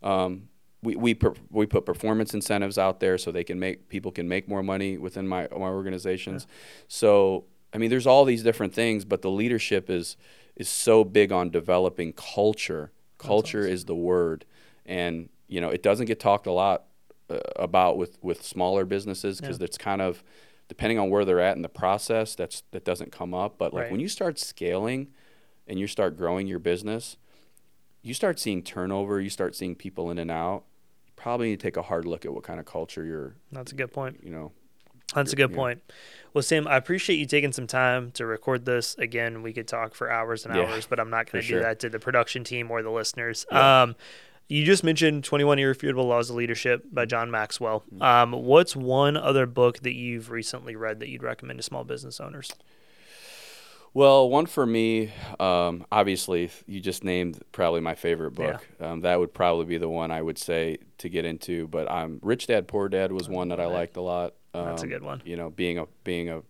Um, 0.01 0.49
we 0.81 0.95
we, 0.95 1.13
per, 1.13 1.33
we 1.49 1.65
put 1.65 1.85
performance 1.85 2.33
incentives 2.33 2.77
out 2.77 2.99
there 2.99 3.17
so 3.17 3.31
they 3.31 3.43
can 3.43 3.59
make 3.59 3.87
people 3.89 4.11
can 4.11 4.27
make 4.27 4.47
more 4.47 4.61
money 4.61 4.97
within 4.97 5.27
my 5.27 5.47
my 5.51 5.67
organizations. 5.67 6.45
Yeah. 6.47 6.55
So 6.87 7.45
I 7.73 7.77
mean, 7.77 7.89
there's 7.89 8.05
all 8.05 8.25
these 8.25 8.43
different 8.43 8.73
things, 8.73 9.05
but 9.05 9.21
the 9.21 9.31
leadership 9.31 9.89
is 9.89 10.17
is 10.55 10.69
so 10.69 11.03
big 11.03 11.31
on 11.31 11.49
developing 11.49 12.13
culture. 12.13 12.91
Culture 13.17 13.61
awesome. 13.61 13.71
is 13.71 13.85
the 13.85 13.95
word, 13.95 14.45
and 14.85 15.29
you 15.47 15.61
know 15.61 15.69
it 15.69 15.81
doesn't 15.81 16.05
get 16.05 16.19
talked 16.19 16.45
a 16.45 16.51
lot 16.51 16.83
uh, 17.29 17.39
about 17.55 17.97
with 17.97 18.17
with 18.21 18.43
smaller 18.43 18.85
businesses 18.85 19.39
because 19.39 19.59
yeah. 19.59 19.65
it's 19.65 19.77
kind 19.77 20.01
of 20.01 20.23
depending 20.67 20.99
on 20.99 21.09
where 21.09 21.25
they're 21.25 21.39
at 21.39 21.55
in 21.55 21.61
the 21.61 21.69
process. 21.69 22.35
That's 22.35 22.63
that 22.71 22.83
doesn't 22.83 23.11
come 23.11 23.33
up, 23.33 23.57
but 23.57 23.73
like 23.73 23.83
right. 23.83 23.91
when 23.91 24.01
you 24.01 24.09
start 24.09 24.37
scaling 24.37 25.07
and 25.67 25.79
you 25.79 25.87
start 25.87 26.17
growing 26.17 26.47
your 26.47 26.59
business, 26.59 27.17
you 28.01 28.13
start 28.13 28.39
seeing 28.39 28.63
turnover, 28.63 29.19
you 29.21 29.29
start 29.29 29.55
seeing 29.55 29.75
people 29.75 30.11
in 30.11 30.17
and 30.17 30.31
out. 30.31 30.63
You 31.05 31.13
probably 31.15 31.49
need 31.49 31.59
to 31.59 31.67
take 31.67 31.77
a 31.77 31.83
hard 31.83 32.05
look 32.05 32.25
at 32.25 32.33
what 32.33 32.43
kind 32.43 32.59
of 32.59 32.65
culture 32.65 33.05
you're. 33.05 33.35
That's 33.51 33.71
a 33.71 33.75
good 33.75 33.93
point. 33.93 34.19
You 34.23 34.31
know. 34.31 34.51
That's 35.13 35.33
a 35.33 35.35
good 35.35 35.53
point. 35.53 35.81
Well, 36.33 36.41
Sam, 36.41 36.67
I 36.67 36.75
appreciate 36.75 37.17
you 37.17 37.25
taking 37.25 37.51
some 37.51 37.67
time 37.67 38.11
to 38.11 38.25
record 38.25 38.65
this. 38.65 38.95
Again, 38.97 39.43
we 39.43 39.53
could 39.53 39.67
talk 39.67 39.93
for 39.93 40.11
hours 40.11 40.45
and 40.45 40.55
yeah, 40.55 40.63
hours, 40.63 40.87
but 40.87 40.99
I'm 40.99 41.09
not 41.09 41.31
going 41.31 41.41
to 41.41 41.47
do 41.47 41.53
sure. 41.55 41.61
that 41.61 41.79
to 41.81 41.89
the 41.89 41.99
production 41.99 42.43
team 42.43 42.71
or 42.71 42.81
the 42.81 42.89
listeners. 42.89 43.45
Yeah. 43.51 43.83
Um, 43.83 43.95
you 44.47 44.65
just 44.65 44.83
mentioned 44.83 45.23
21 45.23 45.59
Irrefutable 45.59 46.05
Laws 46.05 46.29
of 46.29 46.35
Leadership 46.35 46.83
by 46.91 47.05
John 47.05 47.31
Maxwell. 47.31 47.83
Mm-hmm. 47.93 48.01
Um, 48.01 48.31
what's 48.43 48.75
one 48.75 49.15
other 49.15 49.45
book 49.45 49.79
that 49.79 49.93
you've 49.93 50.31
recently 50.31 50.75
read 50.75 50.99
that 50.99 51.09
you'd 51.09 51.23
recommend 51.23 51.59
to 51.59 51.63
small 51.63 51.83
business 51.83 52.19
owners? 52.19 52.51
Well, 53.95 54.27
one 54.27 54.47
for 54.47 54.65
me, 54.65 55.11
um, 55.39 55.85
obviously, 55.91 56.49
you 56.65 56.79
just 56.79 57.03
named 57.03 57.39
probably 57.51 57.79
my 57.79 57.93
favorite 57.93 58.31
book. 58.31 58.67
Yeah. 58.79 58.91
Um, 58.91 59.01
that 59.01 59.19
would 59.19 59.33
probably 59.33 59.65
be 59.65 59.77
the 59.77 59.89
one 59.89 60.09
I 60.09 60.21
would 60.21 60.39
say 60.39 60.77
to 60.97 61.09
get 61.09 61.25
into. 61.25 61.67
But 61.67 61.89
um, 61.91 62.19
Rich 62.23 62.47
Dad 62.47 62.67
Poor 62.67 62.89
Dad 62.89 63.11
was 63.11 63.29
one 63.29 63.49
that 63.49 63.59
I 63.59 63.67
liked 63.67 63.95
a 63.95 64.01
lot. 64.01 64.33
Um, 64.55 64.65
That's 64.65 64.83
a 64.83 64.87
good 64.87 65.03
one. 65.03 65.21
You 65.25 65.35
know, 65.35 65.51
being 65.51 65.77
a 65.77 65.85
being 66.03 66.29
a 66.29 66.41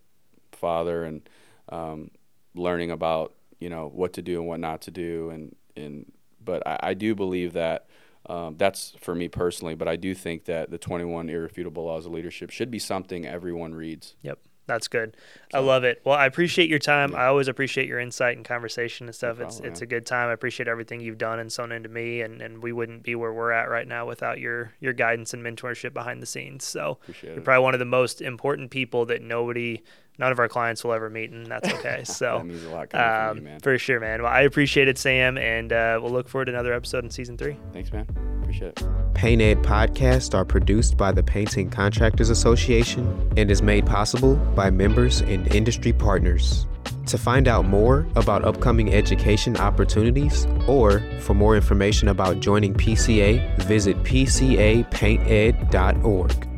father 0.54 1.04
and 1.04 1.28
um, 1.70 2.12
learning 2.56 2.92
about 2.92 3.34
you 3.60 3.70
know 3.70 3.90
what 3.94 4.14
to 4.14 4.22
do 4.22 4.40
and 4.40 4.48
what 4.48 4.62
not 4.62 4.82
to 4.84 4.92
do, 4.92 5.30
and 5.30 5.56
and 5.76 6.10
but 6.44 6.66
I, 6.66 6.80
I 6.82 6.94
do 6.94 7.16
believe 7.16 7.54
that. 7.54 7.88
Um, 8.26 8.56
that's 8.58 8.96
for 9.02 9.14
me 9.14 9.28
personally, 9.28 9.76
but 9.76 9.90
I 9.90 9.98
do 9.98 10.16
think 10.16 10.46
that 10.46 10.72
the 10.72 10.78
21 10.78 11.28
Irrefutable 11.28 11.84
Laws 11.84 12.06
of 12.06 12.14
Leadership 12.14 12.52
should 12.52 12.72
be 12.72 12.80
something 12.80 13.26
everyone 13.26 13.76
reads. 13.76 14.16
Yep. 14.22 14.40
That's 14.66 14.88
good. 14.88 15.18
So, 15.52 15.58
I 15.58 15.62
love 15.62 15.84
it. 15.84 16.02
Well, 16.06 16.16
I 16.16 16.26
appreciate 16.26 16.70
your 16.70 16.80
time. 16.80 17.12
Yeah. 17.12 17.24
I 17.24 17.26
always 17.26 17.48
appreciate 17.50 17.88
your 17.88 18.00
insight 18.00 18.38
and 18.38 18.46
conversation 18.46 19.08
and 19.08 19.16
stuff. 19.16 19.38
No 19.40 19.46
problem, 19.46 19.66
it's 19.66 19.74
it's 19.74 19.82
a 19.82 19.86
good 19.86 20.06
time. 20.06 20.30
I 20.30 20.34
appreciate 20.34 20.70
everything 20.70 21.02
you've 21.02 21.18
done 21.18 21.40
and 21.40 21.52
sown 21.52 21.72
into 21.72 21.90
me, 21.90 22.22
and, 22.22 22.42
and 22.42 22.64
we 22.64 22.72
wouldn't 22.72 23.04
be 23.04 23.16
where 23.16 23.34
we're 23.34 23.52
at 23.52 23.70
right 23.70 23.88
now 23.88 24.06
without 24.06 24.40
your 24.40 24.74
your 24.80 24.94
guidance 24.94 25.34
and 25.34 25.44
mentorship 25.44 25.94
behind 25.94 26.22
the 26.22 26.26
scenes. 26.26 26.64
So 26.64 26.98
appreciate 27.02 27.32
you're 27.32 27.40
it. 27.40 27.44
probably 27.44 27.64
one 27.64 27.74
of 27.74 27.80
the 27.80 27.86
most 27.86 28.22
important 28.22 28.72
people 28.72 29.06
that 29.08 29.22
nobody 29.22 29.84
none 30.18 30.32
of 30.32 30.40
our 30.40 30.48
clients 30.48 30.84
will 30.84 30.94
ever 30.94 31.10
meet, 31.10 31.32
and 31.32 31.48
that's 31.48 31.70
okay. 31.70 32.04
So 32.14 32.38
that 32.38 32.46
means 32.46 32.64
a 32.64 32.70
lot 32.70 32.96
um, 32.96 33.38
you, 33.38 33.44
man. 33.44 33.60
For 33.60 33.78
sure, 33.78 34.00
man. 34.00 34.22
Well, 34.22 34.32
I 34.32 34.42
appreciate 34.42 34.88
it, 34.88 34.98
Sam, 34.98 35.38
and 35.38 35.74
uh, 35.74 36.00
we'll 36.02 36.12
look 36.12 36.30
forward 36.30 36.46
to 36.46 36.52
another 36.52 36.74
episode 36.74 37.04
in 37.04 37.10
season 37.10 37.38
three. 37.38 37.58
Thanks, 37.72 37.92
man. 37.92 38.08
Appreciate 38.42 38.80
it. 38.80 38.84
Paint 39.14 39.42
Ed 39.42 39.64
podcasts 39.64 40.36
are 40.36 40.46
produced 40.46 40.98
by 40.98 41.12
the 41.12 41.24
Painting 41.24 41.70
Contractors 41.70 42.30
Association 42.30 43.32
and 43.38 43.50
is 43.50 43.62
made 43.62 43.86
possible 43.86 44.36
by 44.56 44.70
members 44.70 45.22
and 45.22 45.54
industry 45.56 45.94
partners. 45.94 46.68
To 47.08 47.18
find 47.18 47.48
out 47.48 47.66
more 47.66 48.08
about 48.16 48.46
upcoming 48.46 48.94
education 48.94 49.58
opportunities 49.58 50.46
or 50.68 51.00
for 51.20 51.34
more 51.34 51.56
information 51.56 52.08
about 52.08 52.40
joining 52.40 52.74
PCA, 52.74 53.62
visit 53.64 54.02
pcapainted.org. 54.04 56.53